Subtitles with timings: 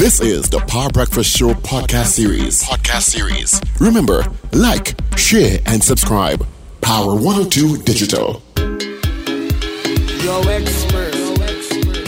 [0.00, 2.62] This is the Power Breakfast Show podcast series.
[2.62, 3.60] Podcast series.
[3.78, 6.46] Remember, like, share, and subscribe.
[6.80, 8.42] Power 102 Digital.
[8.56, 11.12] Yo, expert.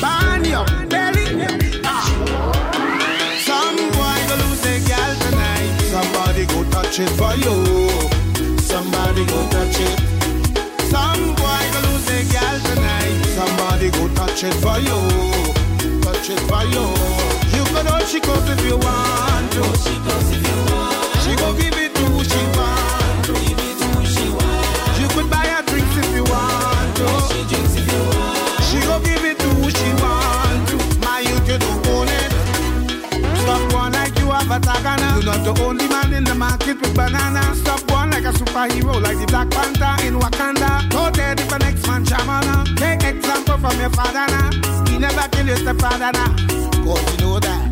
[0.00, 1.82] Burn your belly.
[1.84, 2.08] Ah.
[3.44, 5.76] Some boy go lose a girl tonight.
[5.92, 8.56] Somebody go touch it for you.
[8.60, 10.00] Somebody go touch it.
[10.88, 13.20] Some boy go lose a girl tonight.
[13.36, 16.00] Somebody go touch it for you.
[16.00, 17.11] Touch it for you.
[18.12, 19.62] She goes if you want to.
[19.80, 21.16] She goes if you want.
[21.24, 23.32] She go give it to who she want to.
[23.32, 24.28] To she.
[25.00, 27.08] You could buy her drinks if you want to.
[28.68, 30.76] She go give it to who she want to.
[31.00, 32.32] My youth, you don't own it.
[33.40, 35.16] Stop one like you have a tagana.
[35.16, 37.54] You're not the only man in the market with banana.
[37.54, 40.84] Stop one like a superhero, like the Black Panther in Wakanda.
[40.90, 42.76] Go there if the next man shamana.
[42.76, 44.84] Take example from your father now.
[44.90, 46.36] He never kill your stepfather now.
[46.84, 47.71] Cause you know that.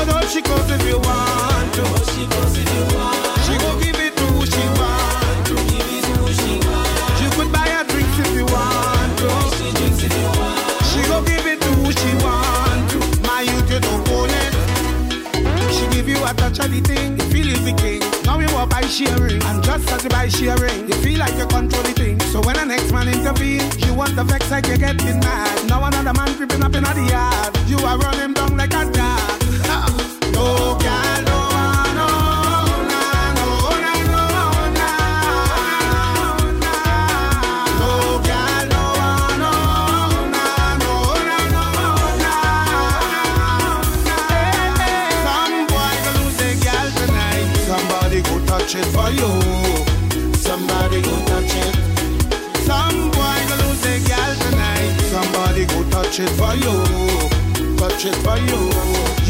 [0.00, 1.84] Can hold she goes if you want to.
[2.08, 3.20] She goes if you want.
[3.44, 5.54] She go give it to who she want to.
[5.68, 7.20] Give it to who she want.
[7.20, 9.28] You could buy her drinks if you want to.
[9.60, 10.56] She drinks if you want.
[10.88, 12.98] She go give it to who she want to.
[13.28, 14.52] My youth, you don't own it.
[15.68, 18.00] She give you a touch of the thing, you feel is the king.
[18.24, 21.44] Now you walk by sharing, and just as you by sharing, you feel like you
[21.44, 22.18] control the thing.
[22.32, 25.68] So when the next man intervene, you want the vex like you're getting mad.
[25.68, 28.89] Now another man creeping up in the yard, you are running down like a
[56.10, 57.76] touch it for you.
[57.76, 58.60] Touch it for you.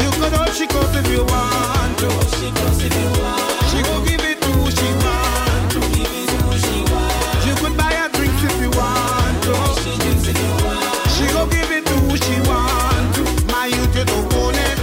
[0.01, 2.09] You could hold she goes if you want to.
[2.37, 3.53] She goes if you want.
[3.69, 5.79] She go give it to she want to.
[5.93, 7.45] Give it to she want.
[7.45, 9.53] You could buy her drinks if you want to.
[9.83, 11.05] She drinks if you want.
[11.13, 13.23] She go give it to she want to.
[13.53, 14.77] My youth, you don't oh, own it.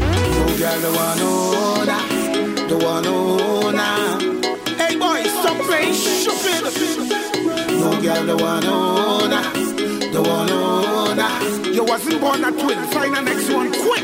[0.00, 1.32] No girl, the one who
[1.92, 2.08] that,
[2.70, 4.16] the one who nah.
[4.80, 6.72] Hey boy, stop playing stupid.
[7.68, 9.01] No girl, the one who
[11.92, 14.00] wasn't born a twin, find the next one quick.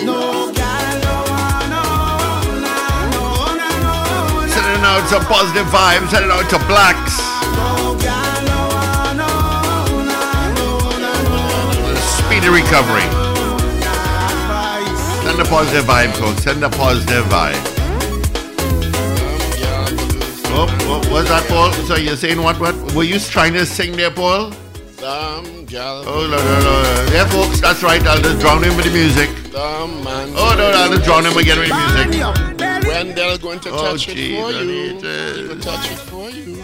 [0.00, 3.24] No girl, the one who nah, no, nah, no,
[3.84, 4.46] nah.
[4.48, 7.20] Sending out some positive vibes, sending out to Blaxx.
[7.52, 10.70] No girl, the one who nah, no,
[11.84, 13.04] no, Speedy recovery.
[15.20, 16.44] Send the positive vibe, folks.
[16.44, 17.60] Send the positive vibe.
[20.54, 21.72] Oh, what was that, Paul?
[21.86, 22.58] So you're saying what?
[22.58, 24.52] What were you trying to sing there, Paul?
[24.96, 27.12] Some gal, Oh no no no!
[27.12, 28.00] Yeah, folks, that's right.
[28.06, 29.28] I'll just drown him with the music.
[29.52, 30.28] some man.
[30.36, 32.86] Oh no, I'll just drown him again with the music.
[32.86, 35.90] When they're going to Oh, touch it jeez, for you, need he to- will touch
[35.90, 36.62] it for you.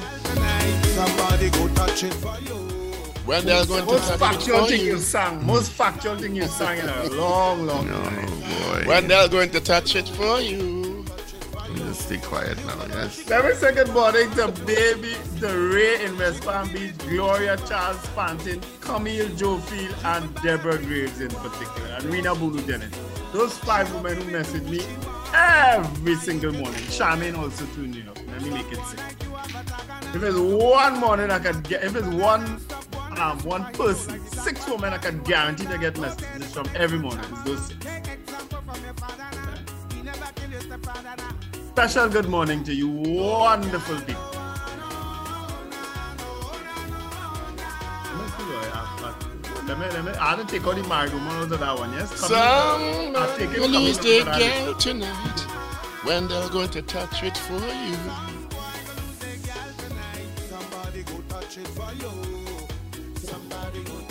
[0.94, 2.54] Somebody go touch it for you.
[3.24, 4.98] When they're going to Most touch it factual for thing you you.
[4.98, 5.47] sang.
[5.47, 8.26] Most factual thing you sang in a long, long Oh time.
[8.84, 8.88] boy.
[8.88, 10.78] When they're going to touch it for you.
[11.98, 12.86] Stay quiet now.
[12.88, 13.31] Yes.
[13.31, 19.28] Every second morning, the baby, the Ray in West Palm Beach, Gloria Charles Panton, Camille
[19.36, 22.94] Joe Jofield, and Deborah Graves in particular, and Rena Bulu Dennis.
[23.32, 24.81] Those five women who message me
[25.34, 26.81] every single morning.
[26.88, 28.16] Charmaine also tuning up.
[28.28, 29.36] Let me make it simple.
[30.15, 32.60] If it's one morning I can get, if it's one
[33.19, 37.25] um, one person, six women I can guarantee to get messages from every morning.
[37.30, 37.88] It's those six.
[41.78, 44.21] Special good morning to you, wonderful people.
[49.65, 52.10] Let me, let me, I to take out the woman out of that one, yes?
[52.19, 55.41] Come Some I'll take it, will lose their girl tonight.
[56.03, 57.97] When they're going to touch it for you.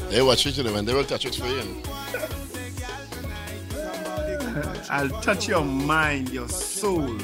[0.09, 1.83] They watch it, when they will touch it for you.
[4.89, 7.17] I'll touch your mind, your soul,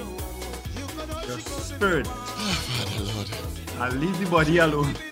[1.28, 2.08] your spirit.
[2.08, 3.30] Father Lord.
[3.80, 4.94] I'll leave the body alone.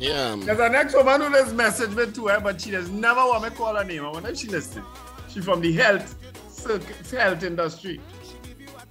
[0.00, 0.36] Yeah.
[0.38, 3.48] There's an ex-woman who does message me to her, but she does never want me
[3.48, 4.04] to call her name.
[4.04, 4.84] I wonder if she listening.
[5.28, 6.14] She from the health
[6.50, 8.00] circuit, health industry.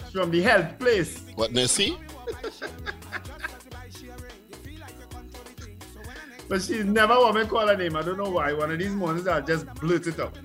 [0.07, 1.23] She from the health place.
[1.35, 1.97] What, Nessie?
[6.49, 7.95] But she never want me to call her name.
[7.95, 8.53] I don't know why.
[8.53, 10.37] One of these mornings I'll just blurt it out.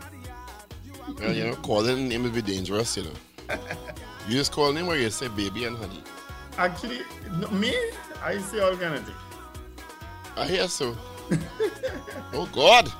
[1.18, 3.10] Well, you know, calling name will be dangerous, you know.
[4.28, 6.02] You just call name or you say baby and honey.
[6.58, 7.00] Actually,
[7.38, 7.74] no, me,
[8.22, 9.18] I say all kind of things.
[10.36, 10.96] I hear so.
[12.34, 12.92] oh, God.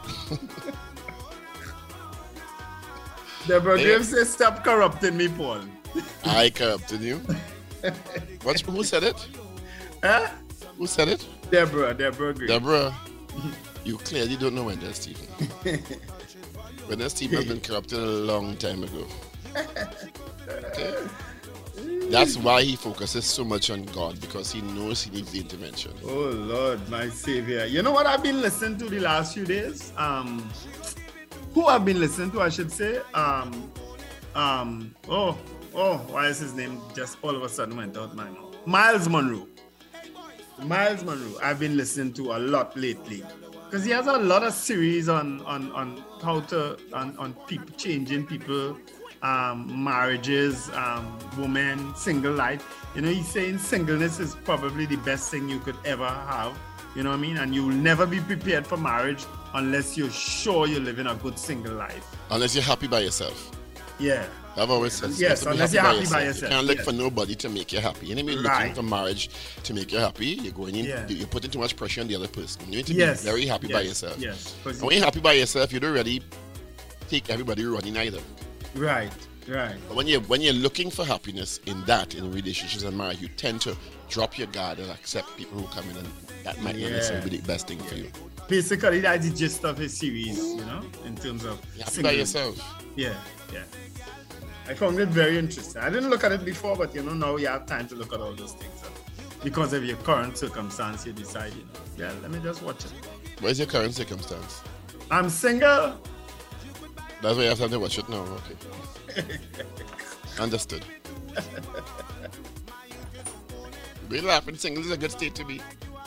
[3.47, 3.77] Deborah.
[3.77, 5.61] Graves says, stop corrupting me, Paul.
[6.25, 7.21] I corrupted you.
[8.43, 9.29] What, who said it?
[10.03, 10.29] Huh?
[10.79, 11.27] Who said it?
[11.51, 12.53] Deborah, Deborah Graves.
[12.53, 12.95] Deborah,
[13.85, 15.27] you clearly don't know Wendell Stephen.
[16.89, 19.07] Wendell Stephen has been corrupted a long time ago.
[20.49, 21.09] Okay?
[22.11, 25.93] That's why he focuses so much on God because he knows he needs the intervention.
[26.05, 27.67] Oh Lord, my savior.
[27.67, 29.93] You know what I've been listening to the last few days?
[29.97, 30.49] Um
[31.53, 33.01] who I've been listening to, I should say.
[33.13, 33.71] Um
[34.35, 35.37] um oh
[35.75, 38.57] oh why is his name just all of a sudden went out my mouth?
[38.67, 39.47] Myles Munroe.
[40.63, 43.23] Myles Munroe, I've been listening to a lot lately.
[43.67, 47.69] Because he has a lot of series on on on how to on, on people
[47.77, 48.79] changing people
[49.23, 52.65] um, marriages, um, women, single life.
[52.95, 56.57] You know, he's saying singleness is probably the best thing you could ever have.
[56.97, 57.37] You know what I mean?
[57.37, 59.25] And you will never be prepared for marriage
[59.55, 62.05] unless you're sure you're living a good single life.
[62.31, 63.51] Unless you're happy by yourself.
[63.99, 64.27] Yeah.
[64.57, 66.77] I've always said Yes, you have to unless you're happy by yourself, You can't look
[66.79, 66.85] yes.
[66.85, 68.07] for nobody to make you happy.
[68.07, 68.75] You need to be looking Right.
[68.75, 69.31] for marriage
[69.63, 70.27] to make you happy.
[70.27, 71.07] You're going in, Yeah.
[71.09, 72.63] you're putting too much pressure on the other person.
[72.69, 73.23] You need to Yes.
[73.23, 74.17] be very happy by yourself.
[74.19, 74.55] Yes.
[74.65, 76.23] And when you're happy by yourself, you don't really
[77.09, 78.19] take everybody running either.
[78.75, 79.13] Right.
[79.49, 79.77] Right.
[79.89, 83.29] But when you're when you're looking for happiness in that, in relationships and marriage, you
[83.29, 83.75] tend to
[84.11, 86.09] drop your guard and accept people who come in and
[86.45, 88.11] that might not necessarily be the best thing for you.
[88.47, 92.13] Basically, that's the gist of his series, you know, in terms of happy by single-
[92.13, 92.83] yourself.
[92.97, 93.15] Yeah,
[93.53, 93.65] yeah.
[94.67, 95.81] I found it very interesting.
[95.81, 98.13] I didn't look at it before, but you know, now you have time to look
[98.13, 98.83] at all those things.
[99.43, 102.93] Because of your current circumstance, you decide, you know, yeah, let me just watch it.
[103.41, 104.61] What is your current circumstance?
[105.11, 105.99] I'm single.
[107.21, 108.25] That's why you have time to watch it now.
[109.09, 109.39] Okay.
[110.39, 110.85] Understood.
[114.09, 114.57] Be laughing.
[114.57, 115.61] Single is a good state to be.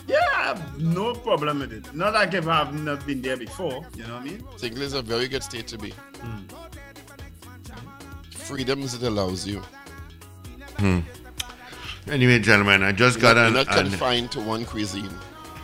[0.08, 1.94] Yeah, I have no problem with it.
[1.94, 4.44] Not like if I've not been there before, you know what I mean?
[4.58, 5.92] Single is a very good state to be.
[5.92, 6.40] Hmm.
[8.32, 9.62] Freedoms it allows you.
[10.78, 11.00] Hmm.
[12.10, 15.14] Anyway, gentlemen, I just got You're an, not an confined to one cuisine.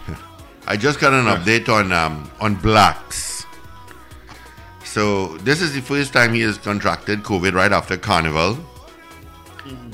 [0.68, 3.37] I just got an update on um, on Blaxx.
[4.88, 8.58] So this is the first time he has contracted COVID right after Carnival.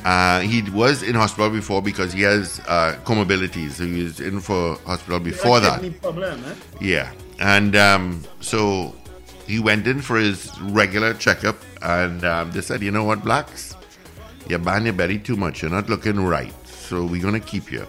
[0.06, 3.72] Uh, he was in hospital before because he has uh, comorbidities.
[3.72, 6.02] So he was in for hospital before that.
[6.02, 6.56] problem, eh?
[6.80, 8.94] Yeah, and um, so
[9.48, 13.76] he went in for his regular checkup, and um, they said, you know what, Blaxx,
[14.48, 15.62] you're banging your belly too much.
[15.62, 17.88] You're not looking right, so we're gonna keep you.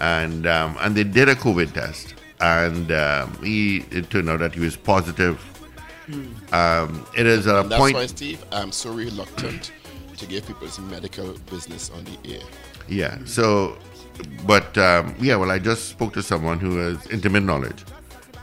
[0.00, 4.54] And um, and they did a COVID test, and um, he it turned out that
[4.54, 5.38] he was positive.
[6.52, 7.94] Um, it is at a And that's point.
[7.94, 9.72] why, Steve, I'm so reluctant
[10.16, 12.42] to give people some medical business on the air.
[12.88, 13.18] Yeah.
[13.24, 13.76] So,
[14.46, 17.82] but um, yeah, well, I just spoke to someone who has intimate knowledge,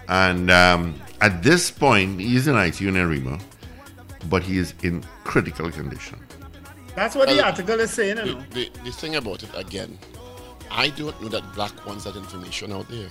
[0.09, 3.39] and um, at this point, he's in ICU in Arima,
[4.29, 6.19] but he is in critical condition.
[6.95, 9.97] That's what the article is saying, The, the, the thing about it, again,
[10.69, 13.09] I don't know that Black wants that information out there.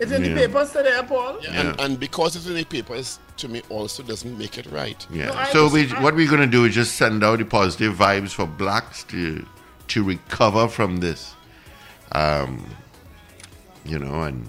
[0.00, 0.34] It's in Yeah.
[0.34, 1.38] the papers today, Paul.
[1.48, 5.04] And, and because it's in the papers, to me, also doesn't make it right.
[5.10, 5.26] Yeah.
[5.26, 6.04] No, I so we, understand.
[6.04, 9.44] what we're going to do is just send out the positive vibes for Blaxx to
[9.88, 11.34] to recover from this.
[12.12, 12.64] Um,
[13.84, 14.48] you know, and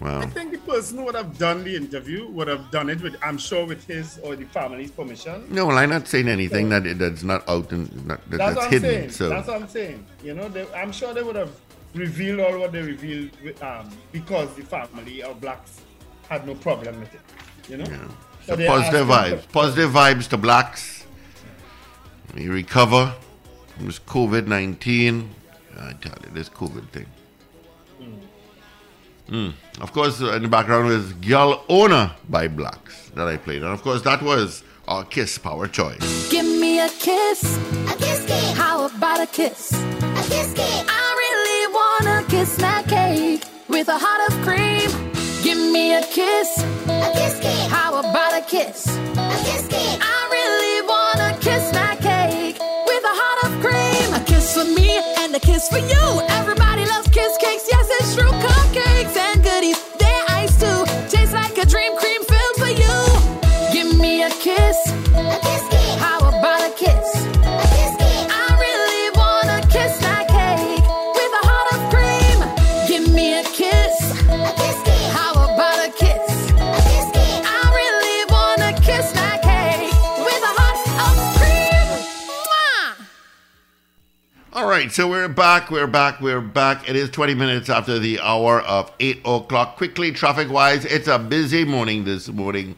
[0.00, 3.00] well, I think the person who would have done the interview would have done it
[3.00, 5.46] with, I'm sure, with his or the family's permission.
[5.50, 8.56] no, well, I'm not saying anything that that's not out and not, that, That's, that's,
[8.56, 8.90] what I'm hidden.
[8.90, 9.10] saying.
[9.10, 10.04] So That's what I'm saying.
[10.22, 11.50] You know, they, I'm sure they would have
[11.96, 15.80] revealed all what they revealed with, um, because the family of Blaxx
[16.28, 17.20] had no problem with it.
[17.68, 17.84] You know?
[17.84, 18.08] Yeah.
[18.46, 19.52] So So positive asking vibes.
[19.52, 21.04] Positive vibes to Blaxx.
[22.34, 23.14] We recover
[23.76, 25.30] from this COVID 19.
[25.78, 27.06] I tell you, this COVID thing.
[29.28, 29.52] Mm.
[29.80, 33.62] Of course, uh, in the background was Girl Owner by Blaxx that I played.
[33.62, 36.30] And of course, that was our Kiss Power Choice.
[36.30, 37.58] Give me a kiss.
[37.90, 39.72] A kiss kiss, How about a kiss?
[39.72, 40.15] a kiss kiss,
[45.96, 46.62] a kiss.
[46.88, 48.86] a kiss kiss, How about a kiss?
[48.86, 54.14] a kiss kiss, I really wanna kiss that cake with a heart of cream.
[54.14, 56.25] A kiss for me and a kiss for you.
[84.86, 86.88] Right, so we're back, we're back, we're back.
[86.88, 89.76] It is 20 minutes after the hour of 8 o'clock.
[89.76, 92.76] Quickly, traffic wise, it's a busy morning this morning.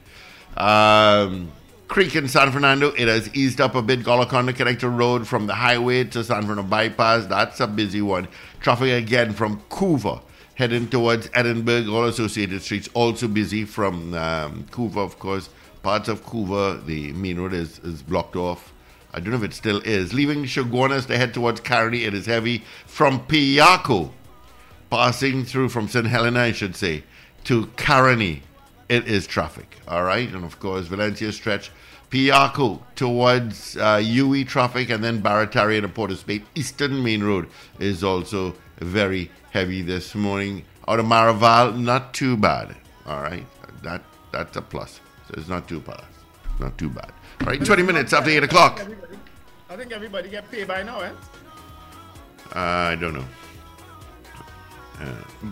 [0.56, 1.52] Um,
[1.86, 4.04] Creek in San Fernando, it has eased up a bit.
[4.04, 8.26] Golconda Connector Road from the highway to San Fernando Bypass, that's a busy one.
[8.60, 10.22] Traffic again from Couva
[10.54, 15.50] heading towards Edinburgh, all associated streets also busy from um, Couva, of course.
[15.82, 18.72] Parts of Couva, the main road is, is blocked off.
[19.12, 20.12] I don't know if it still is.
[20.12, 22.64] Leaving Chaguanas to head towards Caroni, it is heavy.
[22.86, 24.12] From Piarco,
[24.90, 26.06] passing through from St.
[26.06, 27.04] Helena, I should say,
[27.44, 28.40] to Caroni,
[28.88, 29.78] it is traffic.
[29.86, 30.28] All right.
[30.28, 31.70] And of course, Valencia stretch,
[32.10, 36.44] Piarco towards uh, UE traffic, and then Barataria and the Port of Spain.
[36.54, 37.48] Eastern Main Road
[37.78, 40.64] is also very heavy this morning.
[40.86, 42.74] Out of Maraval, not too bad.
[43.06, 43.46] All right.
[43.82, 45.00] That That's a plus.
[45.28, 46.04] So it's not too bad.
[46.60, 47.12] Not too bad.
[47.40, 47.64] All right.
[47.64, 48.80] 20 minutes after 8 o'clock.
[49.70, 51.10] I think everybody get paid by now, eh?
[52.54, 53.24] Uh, I don't know.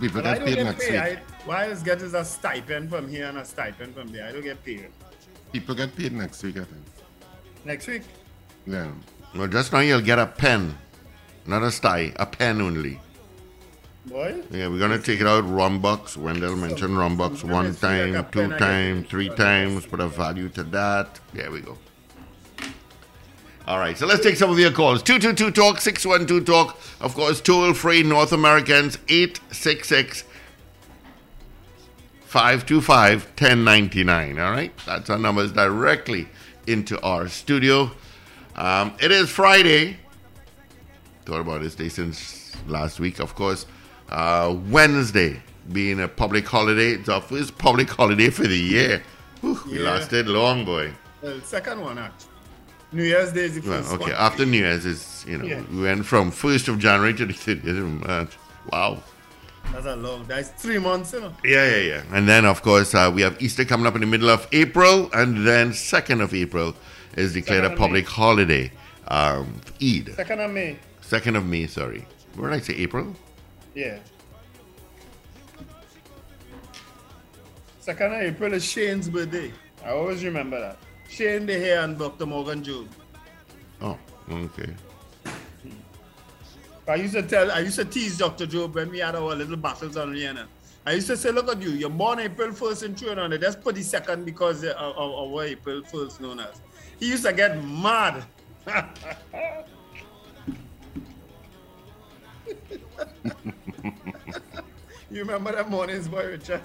[0.00, 0.92] People But get paid get next paid.
[0.92, 1.00] week.
[1.00, 4.26] I, why is get is a stipend from here and a stipend from there?
[4.26, 4.88] I don't get paid.
[5.52, 6.82] People get paid next week, I think.
[7.64, 8.02] Next week.
[8.66, 8.90] Yeah.
[9.36, 10.76] Well, just now you'll get a pen,
[11.46, 12.98] not a sty, a pen only.
[14.06, 14.40] Boy.
[14.52, 15.44] Yeah, we're gonna take it out.
[15.44, 16.16] Rumbucks.
[16.16, 16.94] Wendell mentioned
[17.38, 19.86] so one let's see, like a time, two pen I get times, three times.
[19.86, 21.18] Put a value to that.
[21.32, 21.76] There we go.
[23.66, 25.02] All right, so let's take some of your calls.
[25.02, 26.78] 222 Talk, 612 Talk.
[27.00, 30.22] Of course, toll free North Americans, 866
[32.20, 34.38] 525 1099.
[34.38, 36.28] All right, that's our numbers directly
[36.68, 37.90] into our studio.
[38.54, 39.96] Um, it is Friday.
[41.24, 43.66] Thought about this day since last week, of course.
[44.10, 45.40] Uh, Wednesday
[45.72, 46.90] being a public holiday.
[46.92, 49.02] It's our first public holiday for the year.
[49.40, 50.92] Whew, We lasted long, boy.
[51.22, 52.30] Well, second one, actually.
[52.92, 54.12] New Year's Day is the Well, first okay, one.
[54.12, 55.62] after New Year's is, you know, Yeah.
[55.72, 58.30] we went from 1st of January to the 30th of March.
[58.72, 59.02] Wow.
[59.72, 60.24] That's a long.
[60.28, 61.32] That's three months, you know.
[61.44, 62.02] Yeah, yeah, yeah.
[62.12, 65.10] And then, of course, uh, we have Easter coming up in the middle of April,
[65.12, 66.74] and then 2nd of April
[67.16, 68.70] is declared Second a public holiday.
[69.08, 70.14] Um, Eid.
[70.14, 70.78] Second of May.
[71.02, 72.06] 2nd of May, sorry.
[72.36, 73.16] What did I say, April?
[73.76, 73.98] Yeah.
[77.78, 79.52] Second of April is Shane's birthday.
[79.84, 80.78] I always remember that.
[81.10, 82.24] Shane DeHare and Dr.
[82.24, 82.88] Morgan Job.
[83.82, 83.98] Oh,
[84.30, 84.72] okay.
[85.62, 85.70] Hmm.
[86.88, 88.46] I used to tell, I used to tease Dr.
[88.46, 90.46] Job when we had our little battles on Rihanna.
[90.86, 93.42] I used to say, look at you, you're born April 1st in Trinidad.
[93.42, 96.62] Let's put the second because uh, of, of, of what April 1st known as.
[96.98, 98.24] He used to get mad.
[105.10, 106.62] you remember that mornings, boy, Richard?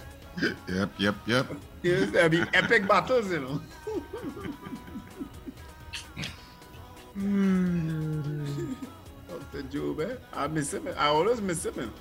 [0.67, 1.47] Yep, yep, yep.
[1.81, 3.61] There used to be epic battles, you know.
[9.27, 9.63] Dr.
[9.63, 10.15] Job, eh?
[10.33, 10.87] I miss him.
[10.97, 11.93] I always miss him.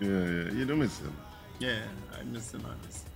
[0.00, 0.52] Yeah, yeah.
[0.52, 1.16] You don't miss him.
[1.58, 1.80] Yeah,
[2.18, 2.64] I miss him.
[2.66, 3.10] I miss him.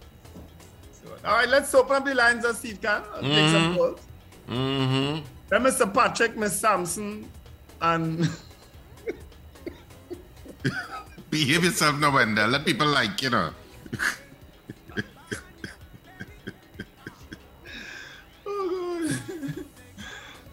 [0.93, 4.01] So, all right, let's open up the lines see if can uh, take some calls.
[4.49, 5.25] Mm-hmm.
[5.49, 5.93] Then Mr.
[5.93, 7.29] Patrick, Miss Sampson,
[7.81, 8.29] and
[11.35, 12.47] Behave yourself now, Wendell.
[12.49, 13.51] Let people like you know.
[18.47, 19.65] oh God.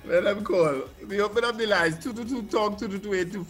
[0.06, 0.82] let them call.
[1.08, 3.44] We open up the lines 222 talk 222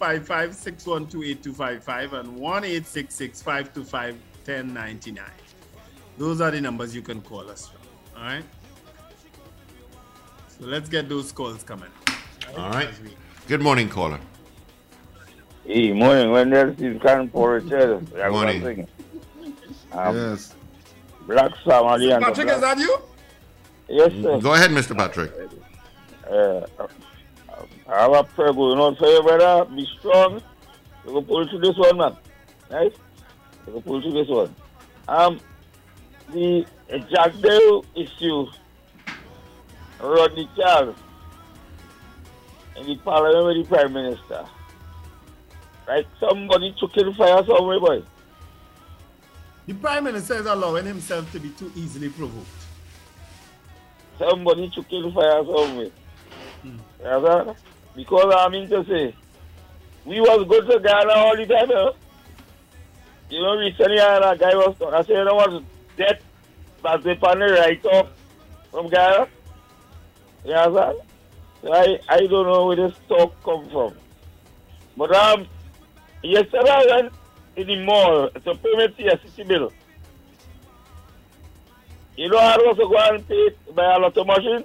[0.53, 5.25] 612 and 1 525 1099.
[6.17, 7.79] Those are the numbers you can call us from.
[8.17, 8.43] All right.
[10.49, 11.91] So let's get those calls coming.
[12.57, 12.89] All right.
[13.47, 14.19] Good morning, caller.
[15.65, 16.31] Hey, morning.
[16.31, 18.31] Wendell is Karen for Richard.
[18.31, 18.87] Morning.
[19.91, 20.55] Um, yes.
[21.27, 22.97] Black Family and Patrick, is that you?
[23.87, 24.39] Yes, sir.
[24.39, 24.97] Go ahead, Mr.
[24.97, 25.31] Patrick.
[26.29, 26.61] Uh,
[27.87, 29.65] I have a prayer going on for you, brother.
[29.65, 30.41] Be strong.
[31.05, 32.17] You can pull through this one, man.
[32.71, 32.93] Right?
[33.67, 34.55] You can pull through this one.
[35.07, 35.39] Um,
[36.33, 38.47] the uh, Jagdeo issue,
[40.01, 40.95] Rodney Charles,
[42.77, 44.45] and the parliament with the Prime Minister.
[45.87, 46.05] Right?
[46.19, 48.03] Somebody took in fire somewhere, boy.
[49.67, 52.47] The Prime Minister is allowing himself to be too easily provoked.
[54.17, 55.89] somebody to kill fire somewhere.
[57.01, 57.55] Sir?
[57.95, 59.15] Because I mean to say,
[60.05, 61.93] we was good to Guyana all the time, you know.
[63.29, 65.63] You know, recently a guy was talking, I said, you know what,
[65.97, 66.21] death,
[66.83, 68.09] that's the panel right off
[68.71, 69.27] from Guyana.
[70.43, 70.95] Yeah, sir?
[71.63, 73.93] I, I don't know where this talk come from.
[74.97, 75.47] But um,
[76.23, 77.09] Ye se la ren,
[77.55, 79.71] e di mor, se prometi ya sisi bil.
[82.17, 84.63] E lo aron se kwa an pit, bayan loto masjin.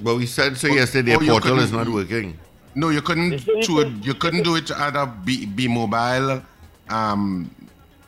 [0.00, 2.38] But we said so yesterday, oh, portal is not working.
[2.74, 3.88] No, you couldn't do it.
[4.04, 6.42] You couldn't do it either be be mobile,
[6.90, 7.50] um,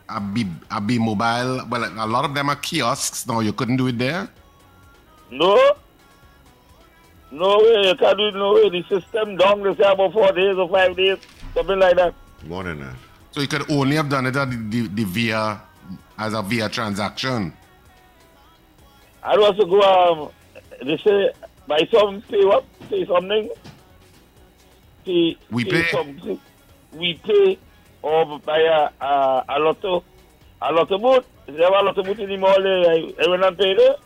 [0.08, 1.64] a be a be mobile.
[1.68, 3.40] Well, a lot of them are kiosks now.
[3.40, 4.28] You couldn't do it there.
[5.30, 5.56] No.
[7.30, 8.70] No way, you can't do it no way.
[8.70, 11.18] The system down, they say about four days or five days,
[11.54, 12.14] something like that.
[12.46, 12.94] More than that.
[13.32, 15.60] So you could only have done it at the, the, the via
[16.18, 17.52] as a via transaction.
[19.22, 20.30] I also go, um,
[20.86, 21.30] they say,
[21.66, 22.64] buy some, pay what?
[22.88, 23.50] Pay something.
[25.04, 25.84] Pay, We pay.
[25.90, 26.40] something.
[26.92, 27.58] We pay
[28.02, 30.04] or buy a, a, a lotto,
[30.62, 31.26] a lotto boot.
[31.46, 33.96] They have a lotto boot in the mall, I, I went and paid it.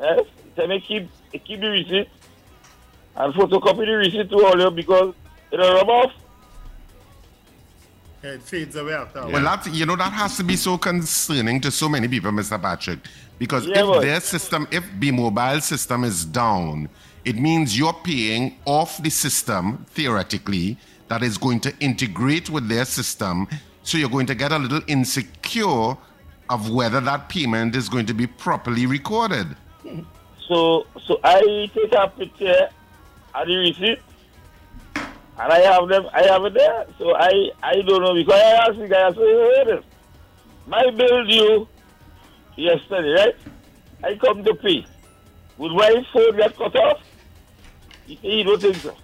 [0.00, 0.20] Yes,
[0.56, 1.08] tell me keep,
[1.44, 2.08] keep the receipt
[3.16, 5.14] and photocopy the receipt to all you because
[5.52, 6.12] it'll rub off.
[8.22, 9.20] It fades away after.
[9.20, 9.56] a Well, while.
[9.56, 12.60] that you know that has to be so concerning to so many people, Mr.
[12.60, 12.98] Patrick,
[13.38, 14.00] because Yeah, if boy.
[14.00, 16.88] their system, if the mobile system is down,
[17.24, 20.76] it means you're paying off the system theoretically
[21.08, 23.46] that is going to integrate with their system.
[23.84, 25.96] So you're going to get a little insecure
[26.48, 29.46] of whether that payment is going to be properly recorded.
[30.48, 32.68] So so I take a picture
[33.34, 34.00] of the receipt
[34.94, 36.86] and I have them I have it there.
[36.98, 39.84] So I I don't know because I asked the guy I said, hey, this.
[40.66, 41.68] my bill due
[42.56, 43.36] yesterday, right?
[44.04, 44.86] I come to pay.
[45.58, 47.00] Would my phone get cut off?
[48.06, 48.94] He said, he don't think so.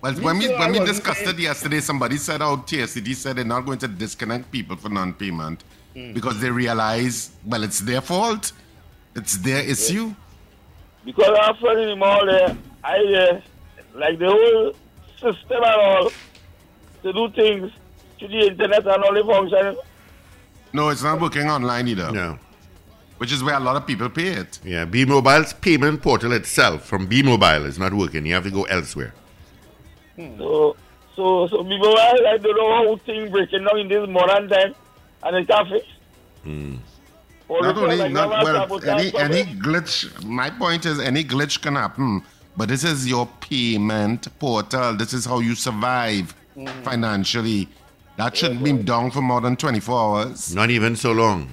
[0.00, 3.64] Well, when we when we discussed it yesterday, somebody said out TSTT said they're not
[3.64, 5.64] going to disconnect people for non-payment
[6.12, 8.52] because they realize, well, it's their fault,
[9.14, 10.14] it's their issue.
[11.04, 13.40] Because I'm friend in the mall there, I uh,
[13.94, 14.72] like the whole
[15.12, 16.10] system and all
[17.02, 17.72] to do things
[18.18, 19.76] to the internet and all the function.
[20.72, 22.10] No, it's not working online either.
[22.10, 22.38] No.
[23.18, 24.58] Which is where a lot of people pay it.
[24.64, 28.26] Yeah, B Mobile's payment portal itself from B Mobile is not working.
[28.26, 29.14] You have to go elsewhere.
[30.16, 30.76] So,
[31.14, 34.74] so, so people, I, I don't know how things breaking down in this modern time,
[35.22, 35.86] and it's can't fix.
[36.44, 36.78] All the
[37.62, 42.22] Not only, like, not, well, any, any glitch, my point is any glitch can happen,
[42.56, 44.94] but this is your payment portal.
[44.96, 46.34] This is how you survive
[46.82, 47.68] financially.
[48.16, 50.54] That shouldn't be down for more than 24 hours.
[50.54, 51.50] Not even so long.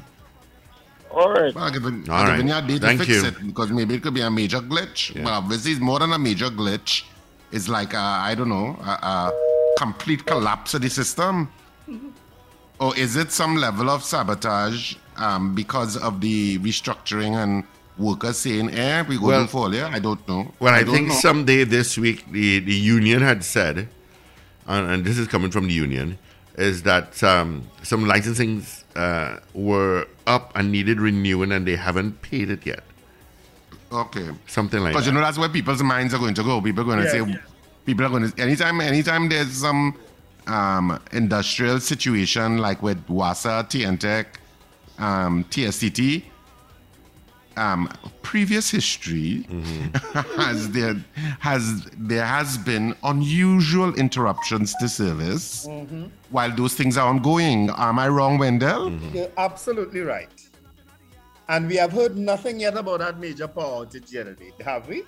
[1.10, 1.54] All right.
[1.54, 2.68] Well, I'll give it, All I'll give right.
[2.70, 3.26] you a day to Thank fix you.
[3.26, 5.14] it because maybe it could be a major glitch.
[5.16, 5.26] Yeah.
[5.26, 7.04] Well, obviously, it's more than a major glitch.
[7.52, 9.32] It's like, a, I don't know, a, a
[9.78, 11.52] complete collapse of the system.
[12.82, 17.63] Or is it some level of sabotage um, because of the restructuring and
[17.96, 19.86] workers saying, eh, we go Well- to fall here?
[19.86, 20.52] I don't know.
[20.60, 21.13] Well, I, don't think know.
[21.13, 23.88] someday this week the, the union had said,
[24.65, 26.17] and, and this is coming from the union,
[26.56, 32.50] is that um, some licensings uh, were up and needed renewing and they haven't paid
[32.50, 32.84] it yet.
[33.91, 34.28] Okay.
[34.48, 34.94] Something like that.
[34.94, 36.60] Because you know that's where people's minds are going to go.
[36.62, 37.38] People are going to Yeah, say, yeah.
[37.86, 39.96] people are going to anytime, anytime there's some
[40.47, 44.39] um, industrial situation like with Wasa, T&TEC,
[44.99, 46.23] um, TSTT,
[47.58, 47.89] um,
[48.21, 49.45] previous history
[50.38, 50.95] has there
[51.39, 55.67] has there has been unusual interruptions to service
[56.30, 57.69] while those things are ongoing.
[57.71, 58.91] Am I wrong, Wendell?
[59.13, 60.30] You're absolutely right.
[61.49, 65.04] And we have heard nothing yet about that major power outage yesterday, have we?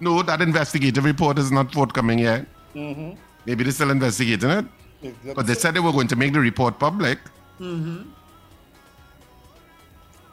[0.00, 2.46] No, that investigative report is not forthcoming yet.
[3.48, 4.66] Maybe they're still investigating it.
[5.34, 7.18] But they said they were going to make the report public.
[7.58, 8.02] Mm-hmm.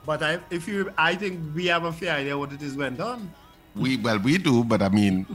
[0.06, 3.00] But I, if you, I think we have a fair idea what it is went
[3.00, 3.34] on.
[3.74, 5.26] We well, we do, but I mean,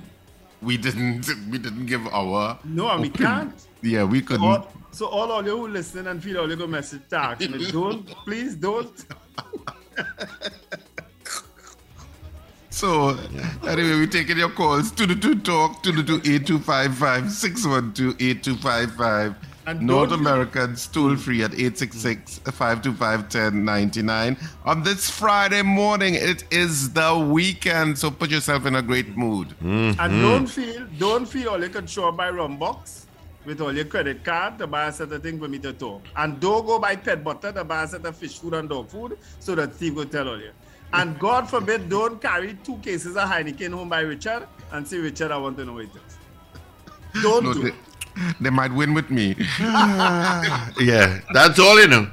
[0.61, 1.27] we didn't.
[1.51, 2.59] We didn't give our.
[2.65, 3.55] No, and we can't.
[3.81, 4.45] Yeah, we couldn't.
[4.45, 8.07] All, so all of you who listen and feel all you go message tax don't,
[8.27, 9.05] please don't.
[12.71, 13.19] So
[13.67, 14.91] anyway, we're taking your calls.
[14.93, 15.83] Two to two talk.
[15.83, 19.35] Two to two eight two five five six one two eight two five five.
[19.67, 24.43] And North Americans toll free at 866-525-1099.
[24.65, 29.49] On this Friday morning, it is the weekend, so put yourself in a great mood.
[29.63, 30.01] Mm-hmm.
[30.01, 33.05] And don't feel, don't feel all you can show by Rumbox
[33.45, 36.03] with all your credit card to buy a set of thing for me to talk.
[36.17, 38.89] And don't go buy Pet Butler to buy a set of fish food and dog
[38.89, 40.51] food so that Steve will tell all you.
[40.93, 45.31] And God forbid, don't carry two cases of Heineken home by Richard and say, Richard,
[45.31, 47.23] I want to know what it is.
[47.23, 47.75] Don't No, do they, it.
[48.41, 49.37] they might win with me.
[50.81, 52.09] Yeah, that's all you know.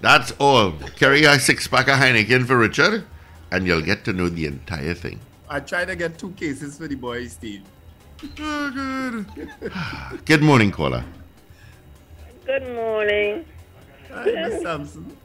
[0.00, 0.72] That's all.
[0.96, 3.04] Carry a six pack of Heineken for Richard,
[3.50, 5.20] and you'll get to know the entire thing.
[5.48, 7.62] I tried to get two cases for the boy, Steve.
[10.24, 11.04] Good morning, caller.
[12.44, 13.44] Good morning.
[14.12, 15.16] Hi, Miss Sampson.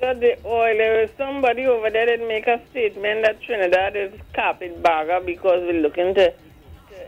[0.00, 0.76] Got the oil.
[0.76, 5.80] There was somebody over there that make a statement that Trinidad is carpetbagger because we're
[5.82, 6.32] looking to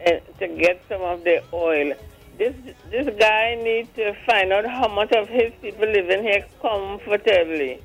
[0.07, 1.93] to, to get some of the oil.
[2.39, 2.55] This
[2.91, 7.83] this guy needs to find out how much of his people living here comfortably.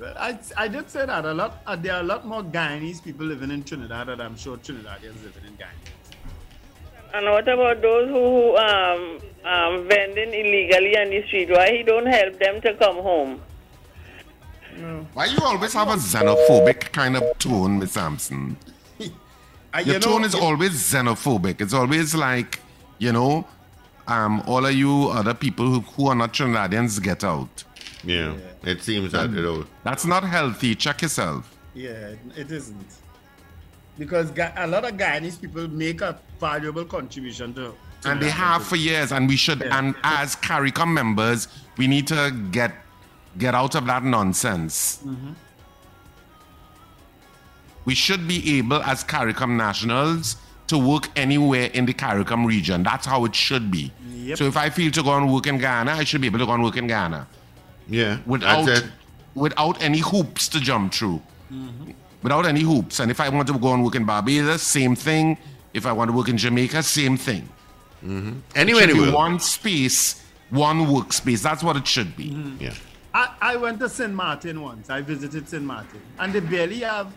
[0.00, 1.60] Well, I, I did say that a lot.
[1.66, 5.22] Uh, there are a lot more Guyanese people living in Trinidad than I'm sure Trinidadians
[5.24, 5.74] living in Guyana.
[7.14, 11.50] And what about those who um um vending illegally on the street?
[11.50, 13.40] Why he don't help them to come home?
[15.14, 18.56] Why you always have a xenophobic kind of tone, Miss Sampson?
[19.74, 21.60] Uh, Your you know, tone is it- always xenophobic.
[21.60, 22.58] It's always like,
[22.98, 23.46] you know,
[24.06, 27.64] um, all of you other people who, who are not Trinidadians get out.
[28.02, 29.66] Yeah, it seems that you know.
[29.84, 30.74] That's not healthy.
[30.74, 31.54] Check yourself.
[31.74, 32.94] Yeah, it, it isn't.
[33.98, 37.74] Because a lot of Guyanese people make a valuable contribution to.
[38.02, 39.60] to And they the have for years, and we should.
[39.60, 39.78] Yeah.
[39.78, 42.72] And as CARICOM members, we need to get
[43.38, 44.98] get out of that nonsense.
[45.04, 45.32] Mm-hmm.
[47.84, 52.82] We should be able, as CARICOM nationals, to work anywhere in the CARICOM region.
[52.82, 53.90] That's how it should be.
[54.12, 54.36] Yep.
[54.38, 56.46] So if I feel to go and work in Guyana, I should be able to
[56.46, 57.26] go and work in Guyana
[57.88, 58.90] Yeah, without that's it.
[59.34, 61.22] without any hoops to jump through.
[61.50, 61.92] Mm-hmm.
[62.22, 63.00] Without any hoops.
[63.00, 65.38] And if I want to go and work in Barbados, same thing.
[65.72, 67.48] If I want to work in Jamaica, same thing.
[68.02, 71.42] Anyway, It should be one space, one workspace.
[71.42, 72.36] That's what it should be.
[72.60, 72.74] Yeah.
[73.14, 74.12] I, I went to St.
[74.12, 74.90] Martin once.
[74.90, 75.62] I visited St.
[75.62, 76.00] Martin.
[76.18, 77.12] And they barely have,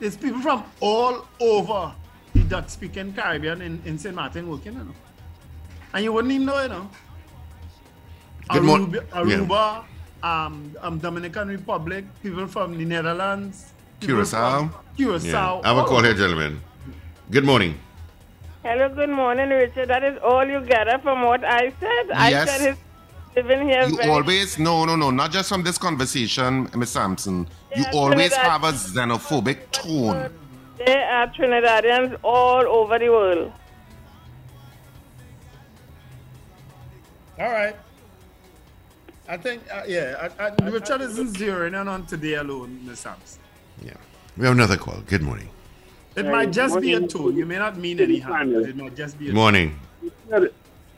[0.00, 1.94] there's people from all over
[2.34, 4.14] the Dutch speaking Caribbean in, in St.
[4.14, 4.94] Martin working, you know.
[5.94, 6.90] And you wouldn't even know, you know.
[8.50, 8.92] Good morning.
[8.92, 9.84] Aruba, Aruba
[10.22, 14.70] um, um, Dominican Republic, people from the Netherlands, Curacao.
[14.96, 15.60] Curacao.
[15.62, 15.68] Yeah.
[15.68, 16.60] I will all call here, gentlemen.
[17.30, 17.78] Good morning.
[18.62, 19.88] Hello, good morning, Richard.
[19.88, 22.10] That is all you gather from what I said.
[22.12, 22.50] I Yes.
[22.50, 22.78] said his
[23.36, 27.46] living here You very always, no, no, no, not just from this conversation, Miss Sampson.
[27.76, 30.32] You always Trinidad- have a xenophobic tone.
[30.84, 33.52] There are Trinidadians all over the world.
[37.38, 37.76] All right.
[39.28, 43.40] I think, uh, yeah, I, I, Richard isn't zeroing in on today alone, Miss Sampson.
[43.84, 43.92] Yeah.
[44.36, 45.00] We have another call.
[45.06, 45.48] Good morning.
[46.14, 47.08] It Hey, might just be a morning.
[47.08, 47.36] tone.
[47.36, 48.54] You may not mean any harm.
[48.54, 49.78] It might just be a Good morning.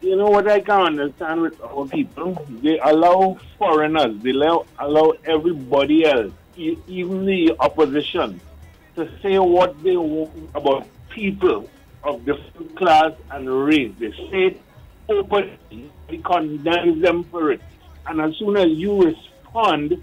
[0.00, 2.46] You know what I can understand with our people?
[2.62, 8.40] They allow foreigners, they allow, allow everybody else, even the opposition,
[8.94, 11.68] to say what they want about people
[12.04, 13.92] of different class and race.
[13.98, 14.60] They say it
[15.08, 17.60] openly, we condemn them for it.
[18.06, 20.00] And as soon as you respond,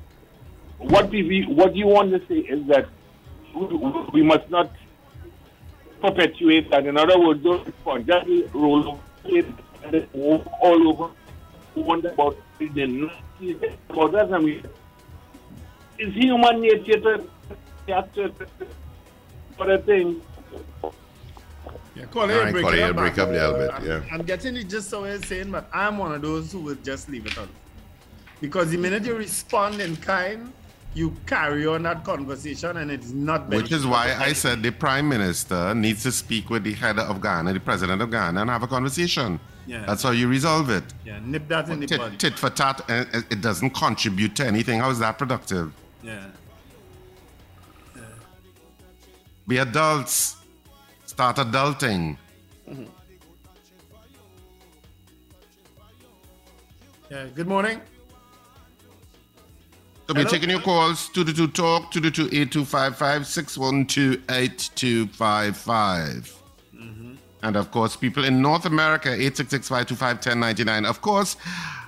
[0.77, 2.87] what we what you want to say is that
[4.11, 4.69] we, must not
[6.01, 6.85] perpetuate that.
[6.85, 8.05] In other words, don't respond.
[8.07, 9.45] Just roll it
[9.85, 11.13] and then walk all over.
[11.75, 13.57] Wonder about it, then not see
[13.89, 14.33] about that.
[14.33, 14.63] I mean,
[15.97, 17.23] it's human nature to
[17.85, 18.15] react
[19.57, 20.21] for a thing.
[21.95, 23.19] Yeah, call All it, right, break call it it, break back.
[23.19, 24.01] up a little bit, I'm, yeah.
[24.11, 27.09] I'm getting it just so it's saying, but I'm one of those who would just
[27.09, 27.49] leave it on.
[28.41, 30.51] Because the minute you respond in kind,
[30.95, 35.07] you carry on that conversation and it's not Which is why I said the prime
[35.09, 38.63] minister needs to speak with the head of Guyana, the president of Guyana, and have
[38.63, 39.39] a conversation.
[39.67, 39.83] Yeah.
[39.85, 40.83] That's how you resolve it.
[41.05, 42.19] Yeah, nip that in the Tit, bud.
[42.19, 44.79] tit for tat, uh, uh, it doesn't contribute to anything.
[44.79, 45.73] How is that productive?
[46.01, 46.27] Yeah.
[49.47, 50.37] Be adults.
[51.05, 52.17] Start adulting.
[57.11, 57.81] Yeah, good morning.
[60.07, 60.31] So we're Hello?
[60.31, 66.41] taking your calls 222 Talk, 222 8255, 612 8255.
[67.41, 70.85] And of course, people in North America, 866 525 1099.
[70.85, 71.37] Of course,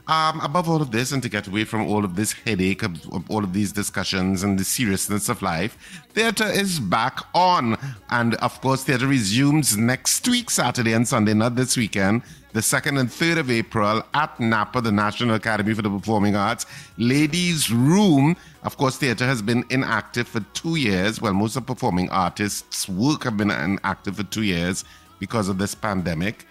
[0.07, 3.07] um, above all of this, and to get away from all of this headache of,
[3.13, 5.77] of all of these discussions and the seriousness of life,
[6.13, 7.77] theater is back on.
[8.09, 12.23] And of course, theater resumes next week, Saturday and Sunday, not this weekend,
[12.57, 16.65] the 2nd and 3rd of April at NAPA, the National Academy for the Performing Arts.
[16.97, 18.35] Ladies' Room.
[18.63, 21.21] Of course, theater has been inactive for two years.
[21.21, 24.85] Well, most of performing artists' work have been inactive for two years
[25.19, 26.47] because of this pandemic.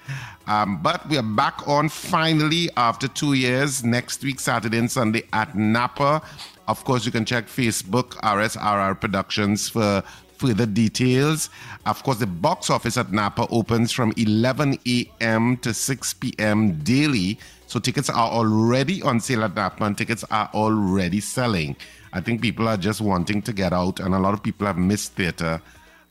[0.47, 5.25] Um, but we are back on finally after two years next week, Saturday and Sunday
[5.33, 6.23] at Napa.
[6.69, 10.05] Of course, you can check Facebook, RSRR Productions for
[10.39, 11.51] further details.
[11.85, 15.57] Of course, the box office at Napa opens from 11 a.m.
[15.59, 16.79] to 6 p.m.
[16.83, 17.39] daily.
[17.67, 21.77] So tickets are already on sale at Napa and tickets are already selling.
[22.13, 24.79] I think people are just wanting to get out, and a lot of people have
[24.79, 25.61] missed theater.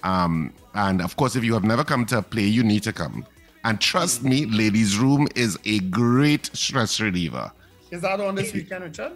[0.03, 2.93] Um, and of course, if you have never come to a play, you need to
[2.93, 3.25] come.
[3.63, 7.51] And trust me, Ladies' Room is a great stress reliever.
[7.89, 9.13] Is that on this weekend, Richard?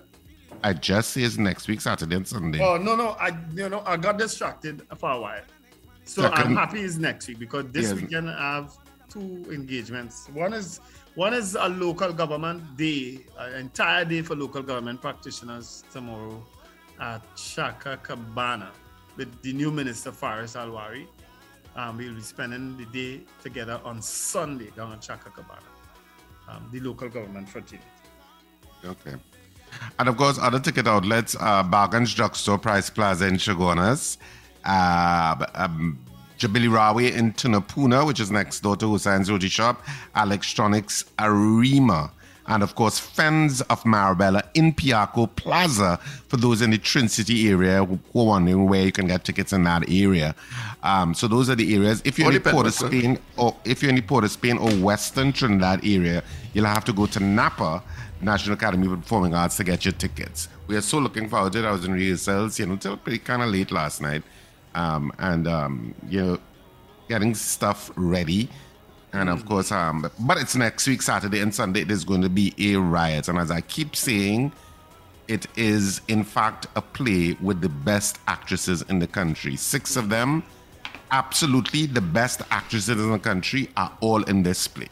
[0.64, 2.60] I just say it's next week, Saturday and Sunday.
[2.62, 5.42] Oh no no I you know I got distracted for a while.
[6.04, 8.78] So Second- I'm happy it's next week because this weekend I have
[9.10, 10.28] two engagements.
[10.34, 10.80] One is
[11.16, 16.46] one is a local government day, an entire day for local government practitioners tomorrow
[17.00, 18.72] at Shaka Cabana
[19.18, 21.08] with the new minister Faris Al-Rawi.
[21.76, 25.62] Um, we'll be spending the day together on Sunday down at Shaka Cabana,
[26.50, 27.86] um, the local government fraternity.
[28.86, 29.16] Okay.
[29.98, 34.18] And of course, other ticket outlets, uh, Bargains Drugstore, Price Plaza in Chaguanas,
[34.66, 36.00] uh, um,
[36.38, 39.84] Jabili Rawi in Tunapuna, which is next door to Hussein's Roti Shop,
[40.16, 42.12] Electronics Arima,
[42.50, 47.86] and of course, Fens of Marabella in Piarco Plaza for those in the Trincity area
[47.86, 50.34] who are wondering where you can get tickets in that area.
[50.82, 52.02] Um, so those are the areas.
[52.06, 54.58] If you're in the Port of Spain, or if you're in the Port of Spain
[54.58, 57.84] or Western Trinidad area, you'll have to go to Napa
[58.22, 60.50] National Academy of Performing Arts to get your tickets.
[60.68, 61.66] We are so looking forward to it.
[61.66, 64.24] I was in rehearsals, you know, till pretty kind of late last night,
[64.76, 66.40] um, and um, you know,
[67.08, 68.50] getting stuff ready.
[69.14, 71.82] And of course, um, but it's next week, Saturday and Sunday.
[71.82, 74.52] It is going to be a riot, and as I keep saying,
[75.28, 79.56] it is in fact a play with the best actresses in the country.
[79.56, 80.44] Six of them,
[81.12, 84.90] absolutely the best actresses in the country, are all in this play.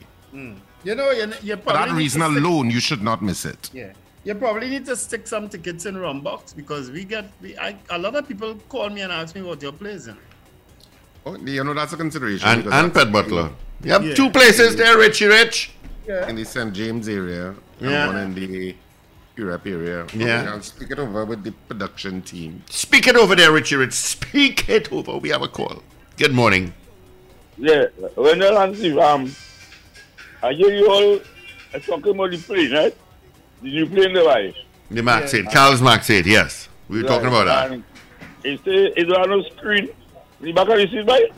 [0.88, 3.44] You know, you, you For probably that reason to stick- alone, you should not miss
[3.44, 3.70] it.
[3.74, 3.92] Yeah.
[4.24, 7.98] You probably need to stick some tickets in Rumbox because we get we, I, a
[7.98, 10.16] lot of people call me and ask me what your place in.
[11.26, 12.48] Oh, you know that's a consideration.
[12.48, 13.50] And, because and Pet Butler.
[13.84, 14.16] You have Yeah.
[14.16, 15.72] two places there, Richie Rich.
[16.08, 16.30] Yeah.
[16.30, 16.72] in the St.
[16.74, 17.48] James area,
[17.82, 18.08] and Yeah.
[18.08, 18.74] one in the
[19.36, 20.06] Europe area.
[20.14, 20.40] Yeah.
[20.40, 22.64] Okay, I'll speak it over with the production team.
[22.70, 23.92] Speak it over there, Richie Rich.
[24.16, 25.18] Speak it over.
[25.18, 25.84] We have a call.
[26.16, 26.74] Good morning.
[27.58, 29.36] Yeah, when the Nancy, um,
[30.44, 31.16] I hear you all
[31.74, 32.96] uh, talking about the plane, right?
[33.62, 34.54] The new plane device.
[34.54, 34.66] The wife?
[34.92, 35.46] The Max 8.
[35.52, 36.70] Carl's Max 8, yes.
[36.90, 37.72] We were talking about that.
[37.72, 37.84] And
[38.44, 39.90] it say it don't no screen.
[40.40, 41.32] The back of the seat, right?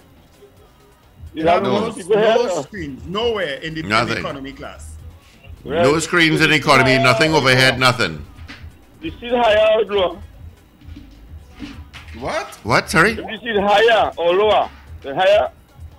[1.33, 4.17] You There have no, no no screens, nowhere in the, in the Nothing.
[4.17, 4.95] economy class.
[5.63, 5.83] Right.
[5.83, 8.25] No screens in economy, nothing overhead, nothing.
[9.01, 10.21] The seat higher or lower?
[12.19, 12.47] What?
[12.63, 12.89] What?
[12.89, 13.11] Sorry?
[13.11, 14.69] If the seat higher or lower,
[15.01, 15.51] the higher.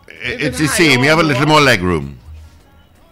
[0.08, 1.02] It's the same.
[1.02, 2.18] You have a little more leg room.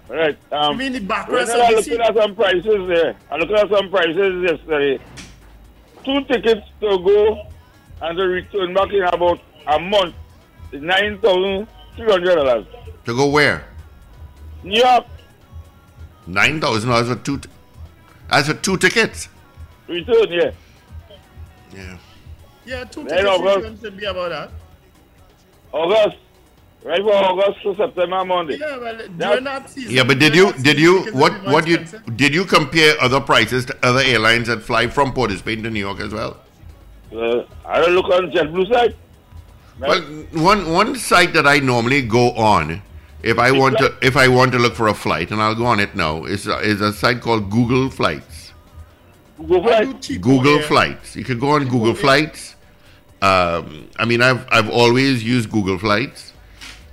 [0.09, 0.39] Right.
[0.53, 3.15] Um, You mean the when backrest I of the looking at some prices there.
[3.31, 4.99] I looking at some prices yesterday.
[6.05, 7.47] Two tickets to go
[8.01, 10.15] and to return back in about a month
[10.73, 11.67] is nine thousand
[11.97, 12.67] three hundred dollars.
[13.05, 13.67] To go where?
[14.65, 15.05] New York
[16.29, 17.39] $9,000 for two.
[17.39, 17.49] T-
[18.31, 19.29] that's for two tickets.
[19.87, 20.51] return, yeah.
[21.75, 21.99] Yeah.
[22.67, 23.57] Yeah, two Then tickets August.
[23.57, 24.51] return should be about that.
[25.73, 26.17] August.
[26.85, 28.57] Right for August to September Monday.
[28.59, 29.91] Yeah, well, during that season.
[29.93, 31.79] Yeah, but did you did you what what you
[32.15, 35.71] did you compare other prices to other airlines that fly from Port of Spain to
[35.71, 36.37] New York as well?
[37.13, 38.95] Uh, I don't look on JetBlue side.
[39.81, 40.01] Well,
[40.33, 42.81] one one site that I normally go on,
[43.23, 45.67] if I want to if I want to look for a flight, and I'll go
[45.67, 48.53] on it now, is a, is a site called Google Flights.
[49.37, 49.87] Google I Flight.
[49.87, 50.63] do cheaper Google.
[50.63, 51.17] Flights.
[51.17, 52.55] You can go on Google Flights.
[53.23, 56.28] Um, I mean, I've I've always used Google Flights,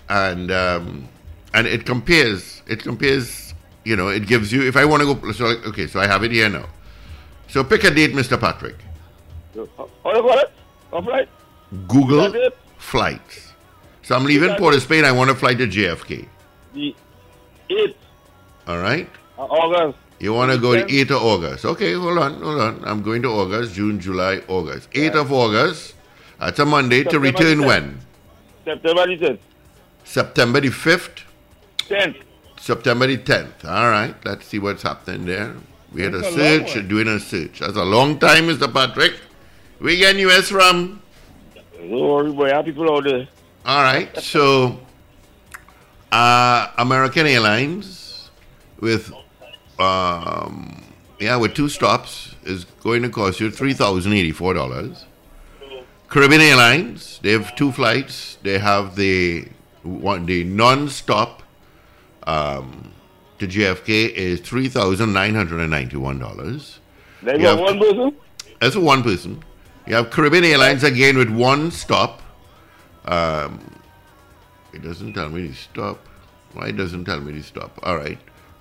[0.10, 1.08] and um,
[1.54, 2.62] and it compares.
[2.68, 3.54] It compares.
[3.84, 4.68] You know, it gives you.
[4.68, 6.66] If I want to go, so okay, so I have it here now.
[7.48, 8.40] So pick a date, Mr.
[8.40, 8.76] Patrick.
[9.56, 10.52] How do you call it?
[10.94, 11.30] A flight?
[11.88, 12.58] Google Is that it?
[12.78, 13.54] Flights.
[14.02, 15.06] So I'm leaving Port of Spain.
[15.06, 16.28] I want to fly to JFK.
[16.74, 16.96] The
[17.70, 17.96] 8th
[18.68, 19.10] All right.
[19.38, 19.98] August.
[20.20, 21.66] You want to go to 8th of August.
[21.66, 22.82] Okay, hold on, hold on.
[22.86, 24.90] I'm going to August, June, July, August.
[24.92, 25.96] 8th of August.
[26.40, 28.00] That's a Monday to return the when?
[28.64, 29.40] September the 10th.
[30.06, 31.24] September the 5th,
[31.80, 32.22] 10th.
[32.58, 33.66] September the 10th.
[33.66, 35.56] All right, let's see what's happening there.
[35.92, 37.60] We had a That's a search, long doing a search.
[37.60, 38.72] That's a long time, Mr.
[38.72, 39.14] Patrick.
[39.80, 41.02] We getting US from?
[41.78, 42.50] Don't worry, boy.
[42.50, 43.28] Have people out there.
[43.66, 44.80] All right, so
[46.12, 48.30] uh, American Airlines
[48.80, 49.12] with
[49.80, 50.84] um,
[51.20, 55.06] yeah with two stops is going to cost you three thousand eighty four dollars.
[56.08, 58.38] Caribbean Airlines they have two flights.
[58.44, 59.48] They have the
[59.86, 61.42] one the non-stop
[62.24, 62.92] um,
[63.40, 66.80] to JFK is three thousand nine hundred and ninety one dollars.
[67.22, 67.54] There's Yeah.
[67.54, 68.14] one person.
[68.60, 69.42] That's for one person.
[69.88, 72.22] You have Caribbean Airlines again with one stop.
[73.06, 73.60] Um,
[74.74, 76.00] it doesn't tell me to stop.
[76.54, 77.78] Why it doesn't tell me to stop?
[77.84, 78.18] All right.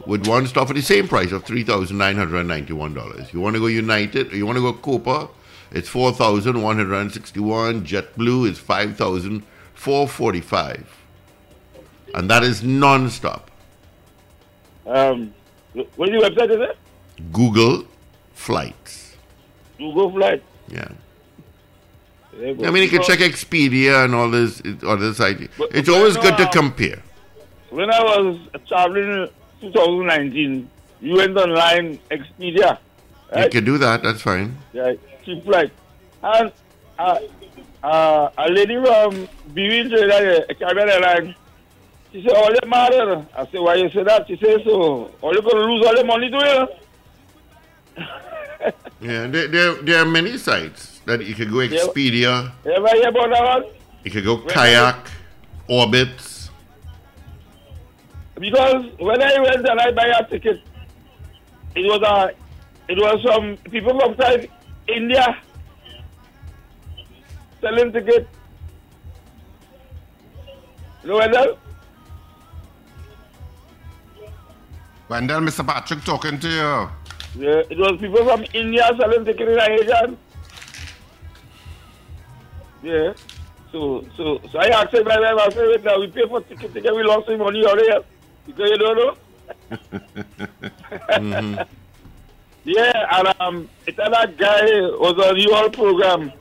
[0.06, 3.32] With one stop for the same price of $3,991.
[3.32, 5.30] You want to go United, or you want to go Copa,
[5.70, 11.03] it's 4161 JetBlue is 5445
[12.14, 13.50] And that is non stop.
[14.86, 15.34] Um,
[15.96, 16.78] what is the website, is it?
[17.32, 17.84] Google
[18.34, 19.16] Flights.
[19.78, 20.42] Google flight.
[20.68, 20.88] Yeah.
[22.40, 25.48] I mean, you can check Expedia and all this other sites.
[25.58, 27.02] But- It's but always good to compare.
[27.70, 29.28] When I was traveling
[29.62, 32.78] in 2019, you went online Expedia.
[33.36, 34.02] You can do that.
[34.02, 34.56] That's fine.
[34.72, 35.72] Yeah, cheap flight.
[36.22, 36.52] And
[36.98, 37.18] uh,
[37.82, 41.34] uh, a lady from uh, Caribbean Airlines,
[42.14, 43.26] she said, all that matter.
[43.36, 44.28] I said, why you say that?
[44.28, 46.68] She said, so, all you going to lose all the money to?
[49.00, 53.08] Yeah, there, there, there are many sites that you can go Expedia, You ever hear
[53.08, 53.64] about that one?
[54.04, 55.10] you can go Kayak,
[55.68, 56.50] Orbitz.
[58.36, 60.62] Because when I went and I buy a ticket,
[61.74, 62.30] it was a,
[62.90, 64.46] it was some people from South
[64.86, 65.36] India
[67.60, 68.28] selling ticket.
[71.02, 71.56] You know
[75.08, 75.40] Wendell?
[75.40, 75.66] Wendell, Mr.
[75.66, 76.88] Patrick talking to you.
[77.36, 80.18] Yeah, it was people from India selling ticket in Asian.
[82.82, 83.14] Yeah.
[83.72, 86.94] So so so I asked him, I said, wait now, we pay for ticket, ticket,
[86.94, 88.06] we lost some money already.
[88.46, 89.16] Because you don't know.
[91.10, 91.66] Mhm.
[92.66, 94.62] Yeah, and um, it's that guy
[94.96, 96.32] was on your program,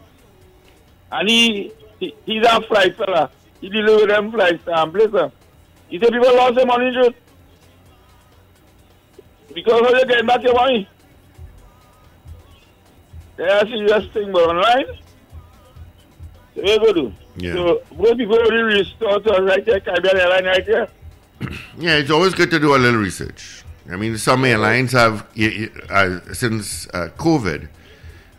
[1.12, 3.30] and he, he he's a flight fella.
[3.60, 4.66] He with them flights.
[4.68, 5.32] Um, listen,
[5.90, 7.16] he said people lost their money just
[9.54, 10.88] because how you getting back your money?
[13.36, 14.86] That's a serious thing, but online,
[16.56, 17.14] so you go do?
[17.36, 17.54] Yeah.
[17.54, 20.88] So most people already restore to us right there, Caribbean Airline right there.
[21.76, 23.64] Yeah, it's always good to do a little research.
[23.92, 25.28] I mean, some airlines have,
[25.90, 27.68] uh, since uh, COVID,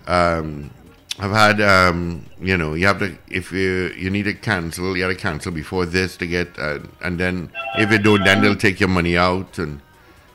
[0.07, 0.71] um,
[1.19, 5.03] have had, um, you know, you have to, if you, you need to cancel, you
[5.03, 8.57] have to cancel before this to get, uh, and then if you don't, then they'll
[8.57, 9.81] take your money out and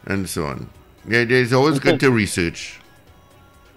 [0.10, 0.70] and so on.
[1.08, 2.80] Yeah, it's always good to research.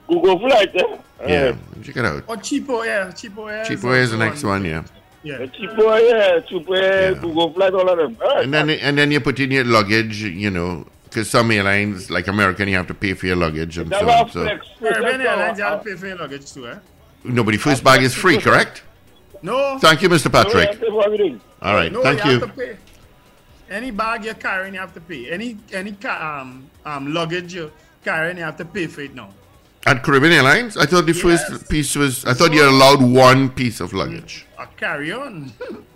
[0.08, 0.98] Google flight, eh?
[1.26, 2.24] Yeah, check it out.
[2.26, 3.64] Or CheapOair, cheapo air.
[3.64, 4.82] Cheaper is the next one, yeah.
[5.22, 5.46] Yeah.
[5.46, 8.16] Cheaper, yeah, cheaper, Google flight, all of them.
[8.20, 8.44] All right.
[8.44, 12.26] And then and then you put in your luggage, you know, because some airlines, like
[12.26, 14.30] American, you have to pay for your luggage and so Never on.
[14.30, 14.66] So flex.
[14.80, 16.78] Caribbean Airlines, you have to pay for your luggage too, eh?
[17.24, 18.82] nobody first bag is free, correct?
[19.42, 19.78] No.
[19.78, 20.30] Thank you, Mr.
[20.30, 20.82] Patrick.
[20.82, 21.40] everything.
[21.60, 22.76] All right, No, thank you.
[23.72, 25.30] Any bag you're carrying, you have to pay.
[25.30, 27.70] Any any um um luggage you're
[28.04, 29.30] carrying, you have to pay for it now.
[29.87, 32.24] At Caribbean Airlines, I thought the first piece was.
[32.26, 34.46] I thought you're allowed one piece of luggage.
[34.58, 35.52] A carry on.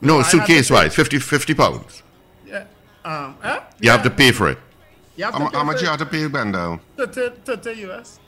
[0.00, 0.74] No, I suitcase pay.
[0.74, 2.02] wise, 50, 50 pounds.
[2.46, 2.66] yeah.
[3.06, 3.36] Um.
[3.42, 3.60] Eh?
[3.80, 4.58] You have to pay for it.
[5.16, 6.78] You have to How, pay how much you have to pay, Wendell?
[6.98, 8.20] 30, 30 US.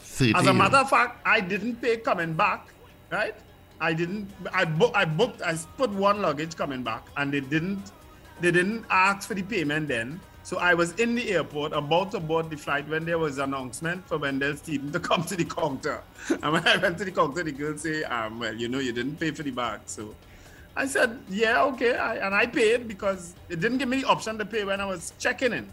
[0.00, 2.68] 30 As a matter of fact, I didn't pay coming back,
[3.10, 3.34] right?
[3.80, 4.28] I didn't.
[4.52, 4.92] I book.
[4.94, 5.42] I booked.
[5.42, 7.92] I put one luggage coming back, and they didn't.
[8.40, 10.20] They didn't ask for the payment then.
[10.42, 13.52] So I was in the airport about to board the flight when there was an
[13.52, 16.02] announcement for Wendell Stephen to come to the counter.
[16.30, 18.92] And when I went to the counter, the girl say, um, "Well, you know, you
[18.92, 20.14] didn't pay for the bag." So
[20.74, 24.38] I said, "Yeah, okay," I, and I paid because it didn't give me the option
[24.38, 25.68] to pay when I was checking in.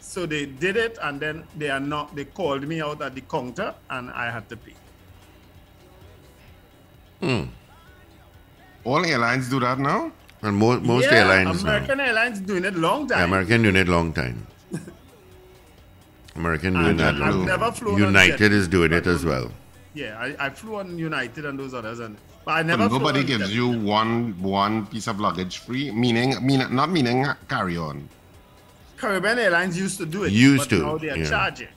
[0.00, 2.16] So they did it, and then they are not.
[2.16, 4.79] They called me out at the counter, and I had to pay.
[7.20, 7.42] Hmm.
[8.84, 10.10] All airlines do that now?
[10.42, 11.70] And mo- most yeah, airlines now.
[11.76, 13.18] American Airlines doing it long time.
[13.18, 14.46] Yeah, American doing it long time.
[16.36, 17.14] American doing I've- that.
[17.22, 19.50] I've long never flown United is doing it as well.
[19.92, 22.84] Yeah, I, I flew on United and those others, and but I never.
[22.84, 23.54] But flew nobody gives Jet.
[23.54, 28.08] you one one piece of luggage free, meaning mean not meaning carry on.
[28.96, 30.32] Caribbean Airlines used to do it.
[30.32, 31.28] Used but to, Now they are yeah.
[31.28, 31.68] charging.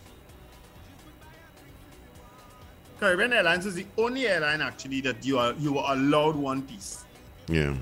[3.03, 7.03] Caribbean Airlines is the only airline actually that you are you were allowed one piece.
[7.49, 7.75] Yeah.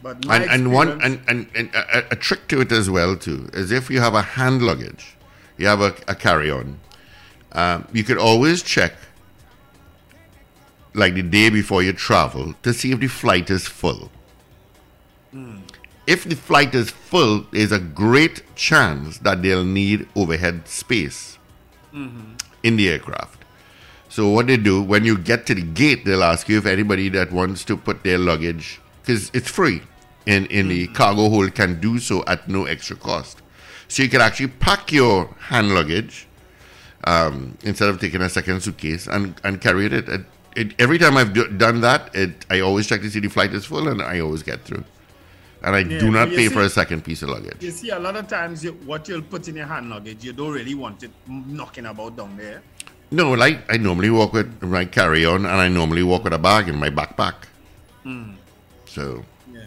[0.00, 3.50] But And, and one and, and, and a, a trick to it as well too
[3.52, 5.16] is if you have a hand luggage,
[5.58, 6.78] you have a, a carry on,
[7.52, 8.92] um, you could always check
[10.94, 14.12] like the day before you travel to see if the flight is full.
[16.06, 21.36] If the flight is full, there's a great chance that they'll need overhead space
[22.62, 23.35] in the aircraft.
[24.16, 27.10] So what they do when you get to the gate, they'll ask you if anybody
[27.10, 29.82] that wants to put their luggage because it's free
[30.24, 33.42] in in the cargo hold can do so at no extra cost.
[33.88, 36.26] So you can actually pack your hand luggage
[37.04, 39.92] um, instead of taking a second suitcase and, and carry it.
[39.92, 40.24] it,
[40.56, 43.52] it every time I've do, done that, it I always check to see the flight
[43.52, 44.84] is full and I always get through.
[45.62, 47.62] And I Yeah, do not pay for a second piece of luggage.
[47.62, 50.32] You see, a lot of times you, what you'll put in your hand luggage, you
[50.32, 52.62] don't really want it knocking about down there.
[53.10, 56.38] No, like I normally walk with my carry on and I normally walk with a
[56.38, 57.34] bag in my backpack.
[58.04, 58.34] Mm.
[58.86, 59.66] So Yeah.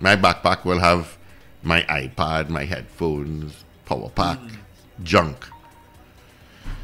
[0.00, 1.16] my backpack will have
[1.62, 4.56] my iPad, my headphones, power pack, Mm.
[5.02, 5.46] junk.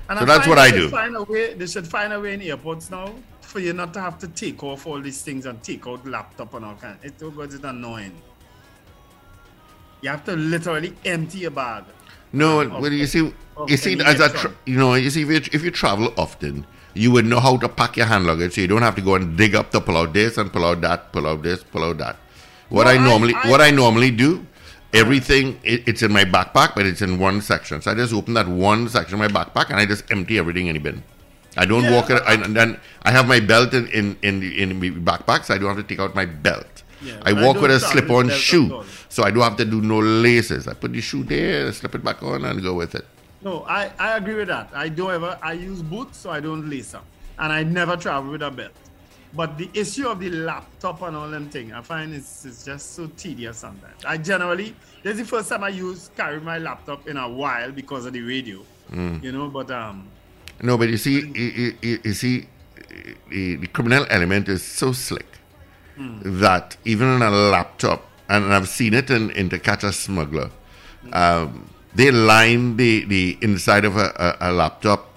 [0.09, 0.89] And So that's what I do.
[0.91, 4.01] Find a way, they should find a way in airports now for you not to
[4.01, 6.99] have to take off all these things and take out laptop and all kind.
[7.03, 8.13] It it's annoying.
[10.01, 11.85] You have to literally empty your bag.
[12.33, 13.33] No, Of- well, you see,
[13.69, 16.67] you see, as a tra- you know, you see, if you, if you travel often,
[16.95, 19.15] you would know how to pack your hand luggage, so you don't have to go
[19.15, 21.85] and dig up to pull out this and pull out that, pull out this, pull
[21.85, 22.17] out that.
[22.69, 24.47] What No, I I- normally, I- what I normally do,
[24.95, 27.81] everything it, it's in my backpack, but it's in one section.
[27.83, 30.67] So I just open that one section of my backpack and I just empty everything
[30.69, 31.03] in the bin.
[31.57, 34.41] I don't Yeah, walk it, I, and then I have my belt in in in,
[34.41, 36.72] the, in my backpack, so I don't have to take out my belt.
[37.03, 39.65] Yeah, I but I walk with a belt at shoe, so I don't have to
[39.65, 40.69] do no laces.
[40.69, 43.07] I put the shoe there, slip it back on, and go with it.
[43.45, 44.71] No, I, I agree with that.
[44.73, 47.05] I don't ever I use boots so I don't lace up.
[47.39, 48.71] And I never travel with a belt.
[49.35, 52.95] But the issue of the laptop and all them thing, I find it's, it's just
[52.95, 54.05] so tedious sometimes.
[54.05, 57.73] I generally this is the first time I use carry my laptop in a while
[57.73, 58.61] because of the radio.
[58.93, 59.23] Mm.
[59.25, 60.07] You know, but um
[60.63, 62.47] No, but you see, you, you, you see,
[63.31, 65.27] the, the criminal element is so slick
[66.23, 70.51] that even on a laptop, and I've seen it in, in To Catch Smuggler,
[71.13, 75.11] um, they line the, the inside of a, a, a laptop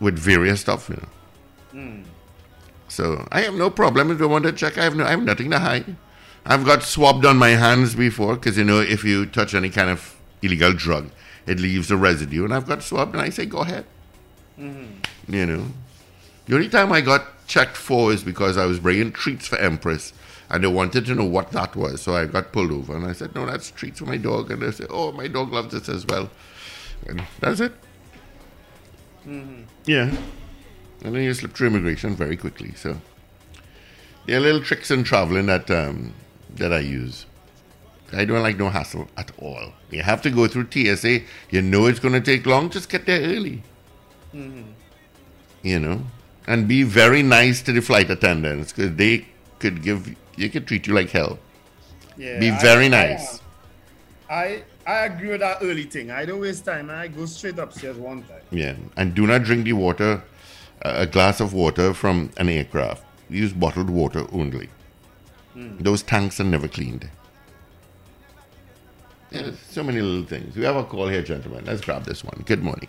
[0.00, 1.08] with various stuff, you know.
[2.88, 4.76] So I have no problem if you want to check.
[4.76, 5.96] I have no, I have nothing to hide.
[6.44, 9.88] I've got swabbed on my hands before because you know if you touch any kind
[9.88, 11.10] of illegal drug,
[11.46, 13.86] it leaves a residue, and I've got swabbed, and I say go ahead.
[15.28, 15.66] You know,
[16.52, 20.12] the only time I got checked for is because I was bringing treats for Empress,
[20.50, 22.02] and they wanted to know what that was.
[22.02, 24.60] So I got pulled over, and I said, "No, that's treats for my dog." And
[24.60, 26.28] they said, "Oh, my dog loves this as well."
[27.06, 27.72] And that's it.
[29.86, 30.14] Yeah.
[31.02, 32.74] And then you slip through immigration very quickly.
[32.74, 33.00] So
[34.26, 36.12] there are little tricks in traveling that um,
[36.54, 37.24] that I use.
[38.12, 39.72] I don't like no hassle at all.
[39.90, 41.22] You have to go through TSA.
[41.48, 42.68] You know it's going to take long.
[42.68, 43.62] Just get there early.
[45.62, 46.02] You know,
[46.46, 49.26] and be very nice to the flight attendants because they
[49.58, 51.38] could give you could treat you like hell.
[52.16, 53.40] yeah, Be very I, nice.
[54.30, 56.10] I I agree with that early thing.
[56.10, 56.90] I don't waste time.
[56.90, 58.40] I go straight upstairs one time.
[58.50, 60.22] Yeah, and do not drink the water,
[60.84, 63.04] uh, a glass of water from an aircraft.
[63.28, 64.68] Use bottled water only.
[65.54, 67.08] Those tanks are never cleaned.
[69.30, 70.56] Yeah, there's so many little things.
[70.56, 71.64] We have a call here, gentlemen.
[71.66, 72.42] Let's grab this one.
[72.46, 72.88] Good morning.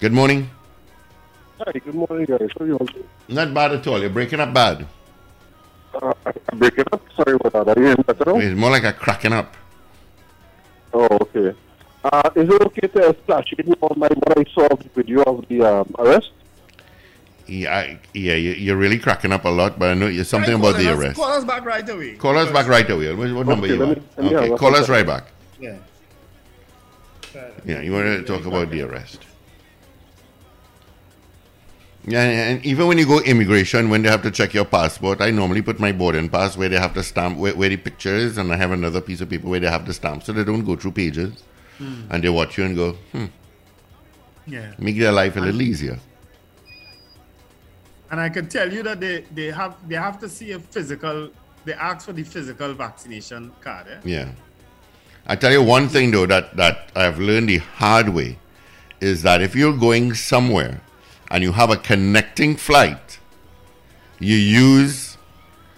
[0.00, 0.50] Good morning.
[1.58, 2.48] Hi, good morning, guys.
[2.58, 3.08] How are you all doing?
[3.28, 4.00] Not bad at all.
[4.00, 4.86] You're breaking up bad.
[5.94, 6.12] Uh,
[6.52, 7.02] I'm breaking up.
[7.16, 7.78] Sorry about that.
[7.78, 8.36] Are you in better now?
[8.38, 9.54] It's more like a cracking up.
[10.92, 11.56] Oh, okay.
[12.04, 15.22] Uh, is it okay to splash it on my what I saw of the video
[15.22, 16.30] of the um, arrest?
[17.46, 20.54] Yeah, I, yeah, you- you're really cracking up a lot, but I know you're something
[20.54, 21.16] about the us- arrest.
[21.16, 22.14] Call us back right away.
[22.16, 23.14] Call us back right away.
[23.14, 23.98] What, what number Okay, you let want?
[23.98, 25.24] me- let me have Okay, a call us right back.
[25.60, 25.76] Yeah.
[27.64, 29.20] Yeah, you want to talk about the arrest.
[32.08, 35.32] Yeah, and even when you go immigration, when they have to check your passport, I
[35.32, 38.38] normally put my boarding pass where they have to stamp where, where the picture is,
[38.38, 40.64] and I have another piece of paper where they have the stamp, so they don't
[40.64, 41.42] go through pages,
[41.80, 43.24] and they watch you and go, hmm,
[44.46, 44.72] Yeah.
[44.78, 45.98] make their life a little easier.
[48.10, 51.30] And I can tell you that they, they have they have to see a physical.
[51.64, 53.88] They ask for the physical vaccination card.
[53.88, 53.98] Eh?
[54.04, 54.28] Yeah.
[55.26, 58.38] I tell you one thing though that that I've learned the hard way
[59.00, 60.80] is that if you're going somewhere
[61.30, 63.18] and you have a connecting flight,
[64.18, 65.16] you use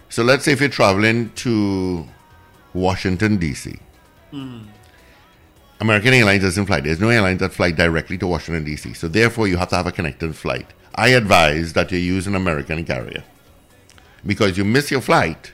[0.08, 2.06] so let's say if you're traveling to
[2.72, 3.78] Washington DC.
[4.30, 4.60] Hmm.
[5.80, 6.80] American Airlines doesn't fly.
[6.80, 8.96] There's no airlines that fly directly to Washington DC.
[8.96, 10.66] So therefore you have to have a connecting flight.
[10.94, 13.22] I advise that you use an American carrier.
[14.26, 15.52] Because you miss your flight,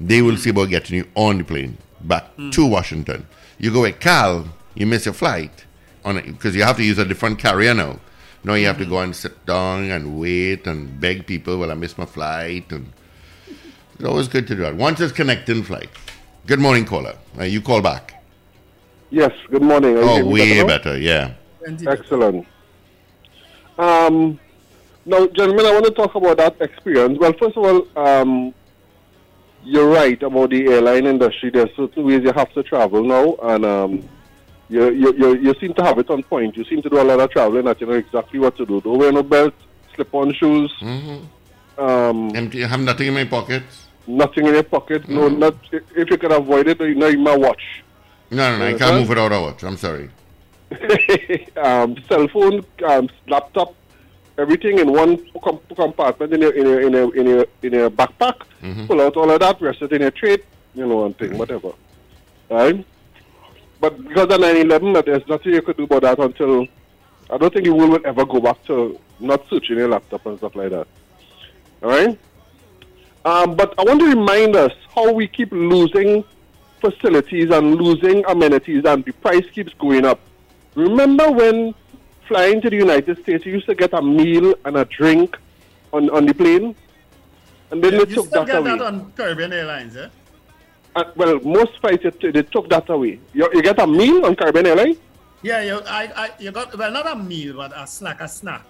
[0.00, 2.50] they will see about getting you on the plane back hmm.
[2.50, 3.26] to Washington.
[3.58, 5.64] You go with Cal, you miss your flight
[6.04, 7.98] on because you have to use a different carrier now.
[8.48, 11.58] Now you have to go and sit down and wait and beg people.
[11.58, 12.90] Well, I missed my flight, and
[13.94, 14.74] it's always good to do that.
[14.74, 15.90] Once it's connecting flight.
[16.46, 17.14] Good morning, caller.
[17.38, 18.24] Uh, you call back.
[19.10, 19.32] Yes.
[19.50, 19.98] Good morning.
[19.98, 20.66] Are Oh, way now?
[20.66, 20.96] better.
[20.98, 21.32] Yeah.
[21.86, 22.46] Excellent.
[23.76, 24.40] Um,
[25.04, 27.18] now, gentlemen, I want to talk about that experience.
[27.20, 28.54] Well, first of all, um,
[29.62, 31.50] you're right about the airline industry.
[31.50, 34.08] There's certain ways you have to travel now, and um,
[34.68, 36.56] you, you, you, you seem to have it on point.
[36.56, 38.80] You seem to do a lot of traveling that you know exactly what to do.
[38.80, 39.54] Don't wear no belt,
[39.94, 40.72] slip-on shoes.
[41.78, 42.62] Um, Empty.
[42.62, 43.86] Have nothing in my pockets.
[44.06, 45.08] Nothing in your pocket.
[45.08, 46.80] No, not if you can avoid it.
[46.80, 47.62] You know, you might watch.
[48.30, 48.64] No, no, no.
[48.66, 48.98] I can't Understand?
[49.00, 49.62] move without a watch.
[49.62, 50.10] I'm sorry.
[51.56, 53.74] um, cell phone, um, laptop,
[54.36, 57.90] everything in one com- compartment in your in your in your in your, in your
[57.90, 58.42] backpack.
[58.86, 60.38] Pull out all of that, rest it in your tray,
[60.74, 61.72] you know, one thing, whatever.
[62.50, 62.84] Right?
[63.80, 66.66] But because of 9/11, there's nothing you could do about that until
[67.30, 70.38] I don't think the world will ever go back to not searching your laptop and
[70.38, 70.86] stuff like that.
[71.82, 72.18] All right.
[73.24, 76.24] Um, but I want to remind us how we keep losing
[76.80, 80.20] facilities and losing amenities, and the price keeps going up.
[80.74, 81.74] Remember when
[82.26, 85.36] flying to the United States, you used to get a meal and a drink
[85.92, 86.74] on, on the plane,
[87.70, 88.70] and then Yeah, they you took still that get away.
[88.70, 90.08] that on Caribbean Airlines, eh?
[90.98, 93.20] Uh, well, most flights they, they took that away.
[93.32, 94.96] You, you get a meal on Caribbean Airlines.
[95.42, 98.62] Yeah, you, I, I, you got well, not a meal, but a snack, a snack,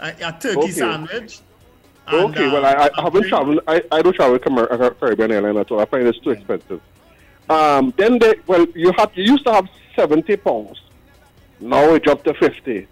[0.00, 0.70] a, a turkey Okay.
[0.72, 1.40] sandwich.
[2.08, 3.60] and, Okay, uh, well, I, I a haven't traveled.
[3.68, 5.80] I, I don't travel uh, Caribbean airline at all.
[5.80, 6.80] I find it's too expensive.
[7.48, 10.82] Um, then they, well, you had you used to have seventy pounds.
[11.60, 12.88] Now it dropped to fifty.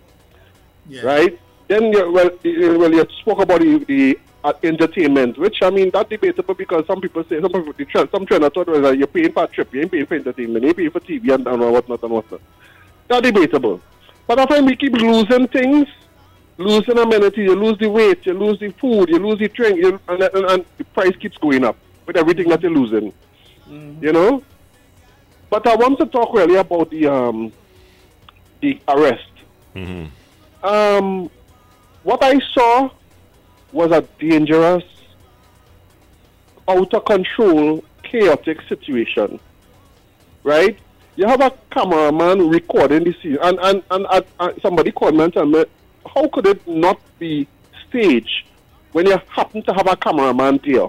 [1.02, 1.38] Right.
[1.66, 5.90] Then you well, you, well, you spoke about the, the uh, entertainment, which I mean
[5.90, 9.06] that's debatable because some people say some people the some trainer thought was that you're
[9.06, 11.60] paying for a trip, you ain't paying for entertainment, you paying for TV and, and
[11.60, 12.40] whatnot and whatnot.
[13.08, 13.80] That's debatable.
[14.26, 15.88] But I find we keep losing things
[16.58, 20.00] losing amenities, you lose the weight, you lose the food, you lose the drink, you,
[20.08, 21.76] and, and, and the price keeps going up
[22.06, 23.12] with everything that you're losing.
[23.68, 24.42] You know?
[25.50, 27.52] But I want to talk really about the um
[28.60, 29.30] the arrest.
[30.62, 31.30] Um,
[32.02, 32.90] what I saw
[33.74, 34.84] was a dangerous,
[36.68, 39.40] out of control, chaotic situation.
[40.44, 40.78] Right?
[41.16, 45.64] You have a cameraman recording the scene, and and, and, somebody told me,
[46.14, 47.46] how could it not be
[47.88, 48.46] staged
[48.92, 50.88] when you happen to have a cameraman there?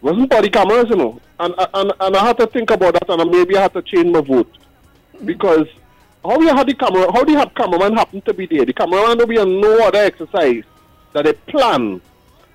[0.00, 1.20] wasn't body cameras, you know.
[1.40, 4.06] And, and and I had to think about that, and maybe I had to change
[4.06, 4.52] my vote
[5.24, 5.66] because
[6.24, 8.64] how you had the camera, how do you have cameraman happen to be there?
[8.64, 10.64] The cameraman will be on no other exercise
[11.22, 12.00] that they plan.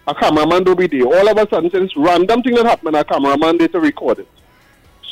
[0.05, 1.05] A cameraman will be there.
[1.05, 4.28] All of a sudden, this random thing that happened, a cameraman there to record it.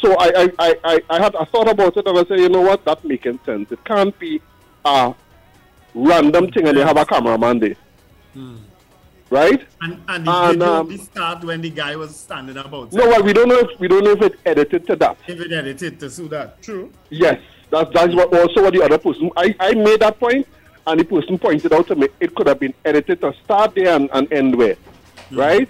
[0.01, 2.49] So I I, I, I, I had I thought about it and I said, you
[2.49, 3.71] know what, that making sense.
[3.71, 4.41] It can't be
[4.83, 5.13] a
[5.93, 7.75] random thing and they have a cameraman there.
[9.29, 9.65] Right?
[9.81, 12.91] And, and And, um, did start when the guy was standing about.
[12.91, 15.17] No, well, we don't know if we don't know if it edited to that.
[15.25, 16.61] If it edited to suit that.
[16.61, 16.91] True.
[17.09, 17.39] Yes,
[17.69, 19.31] that's that's what also what the other person.
[19.37, 20.45] I, I made that point,
[20.88, 23.95] and the person pointed out to me it could have been edited to start there
[23.95, 24.75] and, and end where,
[25.29, 25.39] hmm.
[25.39, 25.69] right?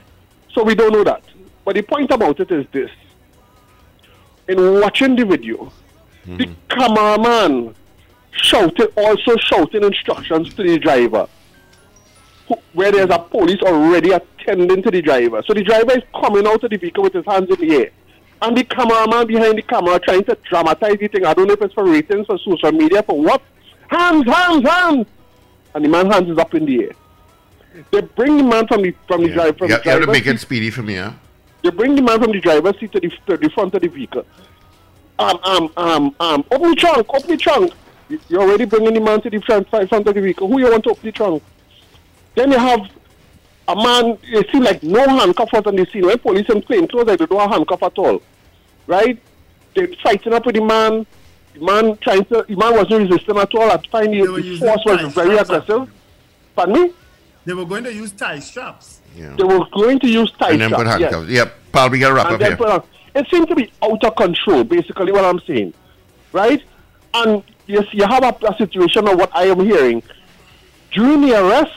[0.53, 1.23] So we don't know that.
[1.63, 2.91] But the point about it is this:
[4.47, 5.71] in watching the video,
[6.25, 6.37] hmm.
[6.37, 7.75] the cameraman
[8.31, 11.27] shouted also shouting instructions to the driver,
[12.47, 15.43] who, where there's a police already attending to the driver.
[15.45, 17.91] So the driver is coming out of the vehicle with his hands in the air.
[18.41, 21.25] And the cameraman behind the camera trying to dramatize the thing.
[21.25, 23.41] I don't know if it's for ratings, for social media, for what.
[23.91, 25.07] Hands, hands, hands!
[25.75, 26.91] And the man's hands is up in the air.
[27.91, 30.05] They bring the man from the from the drive from You, the you have to
[30.05, 31.11] driver's make it seat- speedy for me, huh?
[31.63, 33.87] they bring the man from the driver's seat to the, to the front of the
[33.87, 34.25] vehicle.
[35.19, 37.73] Um, um, um, um, open the trunk, open the trunk.
[38.09, 40.47] You- You're already bringing the man to the front, front of the vehicle.
[40.47, 41.43] Who you want to open the trunk?
[42.35, 42.81] Then you have
[43.67, 46.05] a man, it see like no handcuff was on the scene.
[46.05, 48.21] When police in plain clothes, like they don't have handcuff at all.
[48.87, 49.21] Right?
[49.75, 51.05] They're fighting up with the man.
[51.53, 53.71] The man trying to, the man wasn't resisting at all.
[53.71, 55.91] At find the, were the force was ties, very aggressive.
[56.55, 56.93] Pardon me?
[57.45, 59.01] They were going to use tie straps.
[59.15, 61.11] They were going to use tie And then put straps, yes.
[61.13, 61.31] handcuffs.
[61.31, 61.55] Yep.
[61.71, 62.57] Paul, we got to wrap And up then here.
[62.57, 62.83] put on-
[63.15, 65.73] It seems to be out of control, basically what I'm saying.
[66.31, 66.63] Right?
[67.13, 70.01] And yes, you have a, a situation of what I am hearing.
[70.91, 71.73] During the arrest,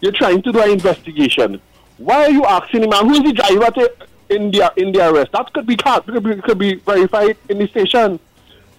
[0.00, 1.60] you're trying to do an investigation.
[1.98, 3.92] Why are you asking the man who is the driver to,
[4.28, 5.32] in the in the arrest?
[5.32, 8.20] That could be can't- could be, could be verified in the station.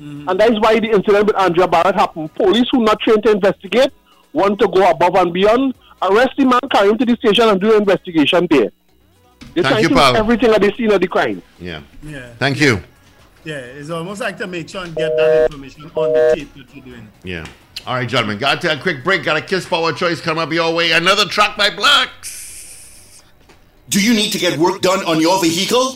[0.01, 0.29] Mm-hmm.
[0.29, 2.33] And that is why the incident with Andrea Bharatt happened.
[2.35, 3.91] Police who not trained to investigate
[4.33, 7.59] want to go above and beyond, arrest the man, carry him to the station and
[7.59, 8.69] do an investigation there.
[9.53, 10.13] They're Thank trying you, to Paul.
[10.13, 11.41] do everything at the scene of the crime.
[11.59, 11.81] Yeah.
[12.03, 12.33] Yeah.
[12.35, 12.81] Thank you.
[13.43, 16.75] Yeah, it's almost like to make sure and get that information on the tape that
[16.75, 17.07] you're doing.
[17.23, 17.45] Yeah.
[17.85, 18.37] All right, gentlemen.
[18.37, 19.23] Got to a quick break.
[19.23, 20.91] Got a Kiss Power Choice come up your way.
[20.91, 23.23] Another track by Blaxx.
[23.89, 25.95] Do you need to get work done on your vehicle?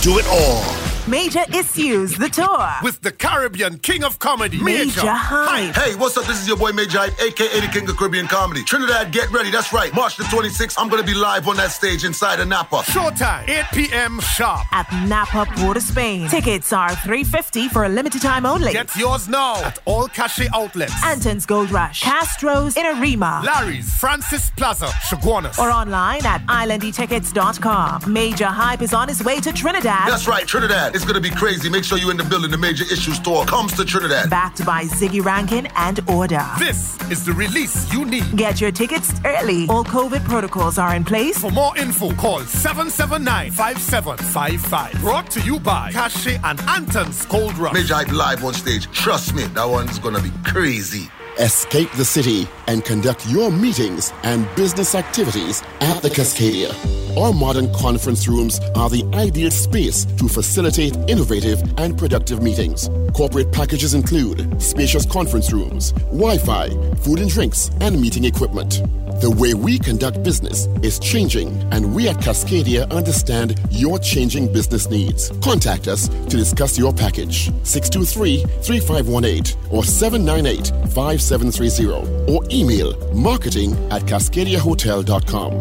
[0.00, 0.81] do it all.
[1.08, 2.68] Major Issues, the tour.
[2.84, 5.74] With the Caribbean King of Comedy, Major Hype.
[5.74, 6.26] Hey, what's up?
[6.26, 8.62] This is your boy Major Hype, aka the King of Caribbean Comedy.
[8.62, 9.50] Trinidad, get ready.
[9.50, 9.92] That's right.
[9.94, 12.82] March the 26th, I'm gonna be live on that stage inside of Napa.
[12.86, 14.20] Showtime, 8 p.m.
[14.20, 14.60] sharp.
[14.72, 16.28] At Napa, Port of Spain.
[16.28, 18.72] Tickets are 350 for a limited time only.
[18.72, 20.94] Get yours now at all cachet outlets.
[21.04, 25.58] Anton's Gold Rush, Castro's in Arima, Larry's, Francis Plaza, Chaguanas.
[25.58, 28.12] or online at islandetickets.com.
[28.12, 30.08] Major Hype is on his way to Trinidad.
[30.08, 30.91] That's right, Trinidad.
[30.94, 31.70] It's gonna be crazy.
[31.70, 32.50] Make sure you're in the building.
[32.50, 34.28] The Major Issues Tour comes to Trinidad.
[34.28, 36.44] Backed by Ziggy Rankin and Order.
[36.58, 38.36] This is the release you need.
[38.36, 39.66] Get your tickets early.
[39.68, 41.38] All COVID protocols are in place.
[41.38, 45.00] For more info, call 779-5755.
[45.00, 47.72] Brought to you by Cachet and Anton's Gold Rush.
[47.72, 48.90] Major Hype live on stage.
[48.92, 51.08] Trust me, that one's gonna be crazy.
[51.40, 56.70] Escape the city and conduct your meetings and business activities at the Cascadia.
[57.16, 62.90] Our modern conference rooms are the ideal space to facilitate innovative and productive meetings.
[63.14, 68.82] Corporate packages include spacious conference rooms, Wi Fi, food and drinks, and meeting equipment.
[69.20, 74.88] The way we conduct business is changing, and we at Cascadia understand your changing business
[74.90, 75.30] needs.
[75.42, 84.02] Contact us to discuss your package 623 3518 or 798 5730 or email marketing at
[84.02, 85.52] cascadiahotel.com.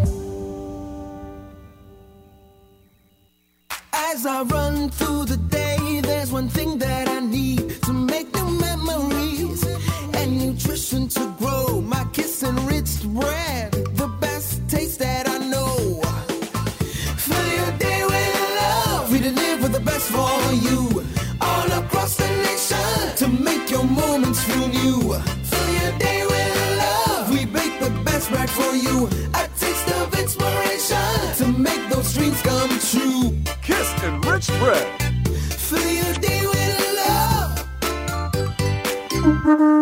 [3.93, 8.59] As I run through the day, there's one thing that I need to make new
[8.59, 9.20] memories
[10.21, 11.81] and nutrition to grow.
[11.81, 16.01] My kiss enriched bread, the best taste that I know.
[17.17, 19.11] Fill your day with love.
[19.11, 21.03] We deliver the best for you
[21.41, 25.13] all across the nation to make your moments feel new.
[25.49, 27.29] Fill your day with love.
[27.31, 29.07] We bake the best bread for you.
[29.41, 33.35] A taste of inspiration to make those dreams come true.
[33.63, 34.87] Kiss enriched bread.
[35.67, 36.77] Fill your day with
[39.41, 39.80] love.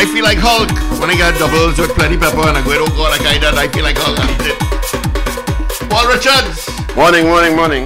[0.00, 0.72] I feel like Hulk.
[0.98, 3.44] when I get doubles with plenty pepper and I go, oh God, I can't.
[3.44, 4.16] I feel like Hulk.
[5.92, 6.64] Paul Richards.
[6.96, 7.84] Morning, morning, morning.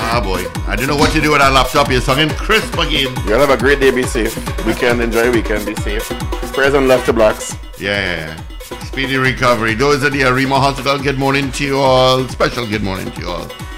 [0.00, 0.40] Ah, boy.
[0.66, 1.90] I don't know what you do with that laptop.
[1.90, 3.12] You're singing crisp again.
[3.28, 3.90] You'll have a great day.
[3.90, 4.32] Be safe.
[4.64, 5.66] Weekend, enjoy weekend.
[5.66, 6.08] Be safe.
[6.56, 7.52] Prayers and love to Blaxx.
[7.78, 8.80] Yeah, yeah, yeah.
[8.80, 9.74] Speedy recovery.
[9.74, 12.26] Those at the Arima Hospital, good morning to you all.
[12.28, 13.69] Special good morning to you all.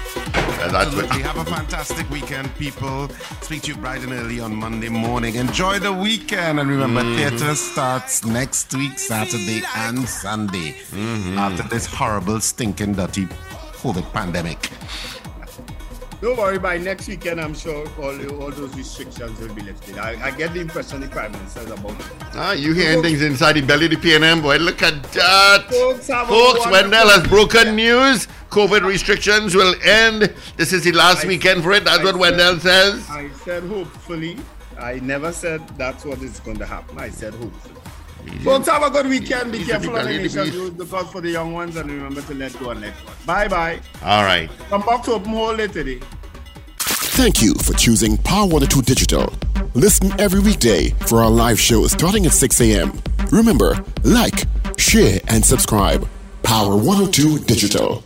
[0.73, 1.21] Absolutely.
[1.21, 3.09] Have a fantastic weekend, people.
[3.41, 5.35] Speak to you bright and early on Monday morning.
[5.35, 6.59] Enjoy the weekend.
[6.59, 7.17] And remember, Mm-hmm.
[7.17, 10.73] theatre starts next week, Saturday and Sunday.
[10.91, 11.37] Mm-hmm.
[11.37, 13.25] After this horrible, stinking, dirty
[13.81, 14.69] COVID pandemic.
[16.23, 19.97] Don't worry, by next weekend, I'm sure all, all those restrictions will be lifted.
[19.97, 22.05] I, I get the impression the Prime Minister is about it.
[22.35, 24.55] ah, you hearing things inside the belly of the PNM, boy.
[24.55, 25.65] Look at that.
[25.69, 28.29] Folks, Folks, Wendell has broken news.
[28.51, 30.33] COVID restrictions will end.
[30.55, 31.83] This is the last weekend for it.
[31.83, 33.09] That's I what said- Wendell says.
[33.09, 34.37] I said hopefully.
[34.79, 36.97] I never said that's what is going to happen.
[36.99, 37.75] I said hopefully.
[38.43, 39.51] Folks, have a good weekend.
[39.51, 40.45] Be careful on the belly, nation.
[40.47, 43.15] Use the cause for the young ones and remember to let go and let God.
[43.25, 43.79] Bye bye.
[44.03, 44.49] All right.
[44.69, 45.99] Come back to open hole later today.
[46.79, 49.31] Thank you for choosing Power 102 Digital.
[49.75, 52.91] Listen every weekday for our live show starting at 6 a.m.
[53.31, 54.45] Remember, like,
[54.77, 56.07] share, and subscribe.
[56.43, 58.03] Power 102 Digital.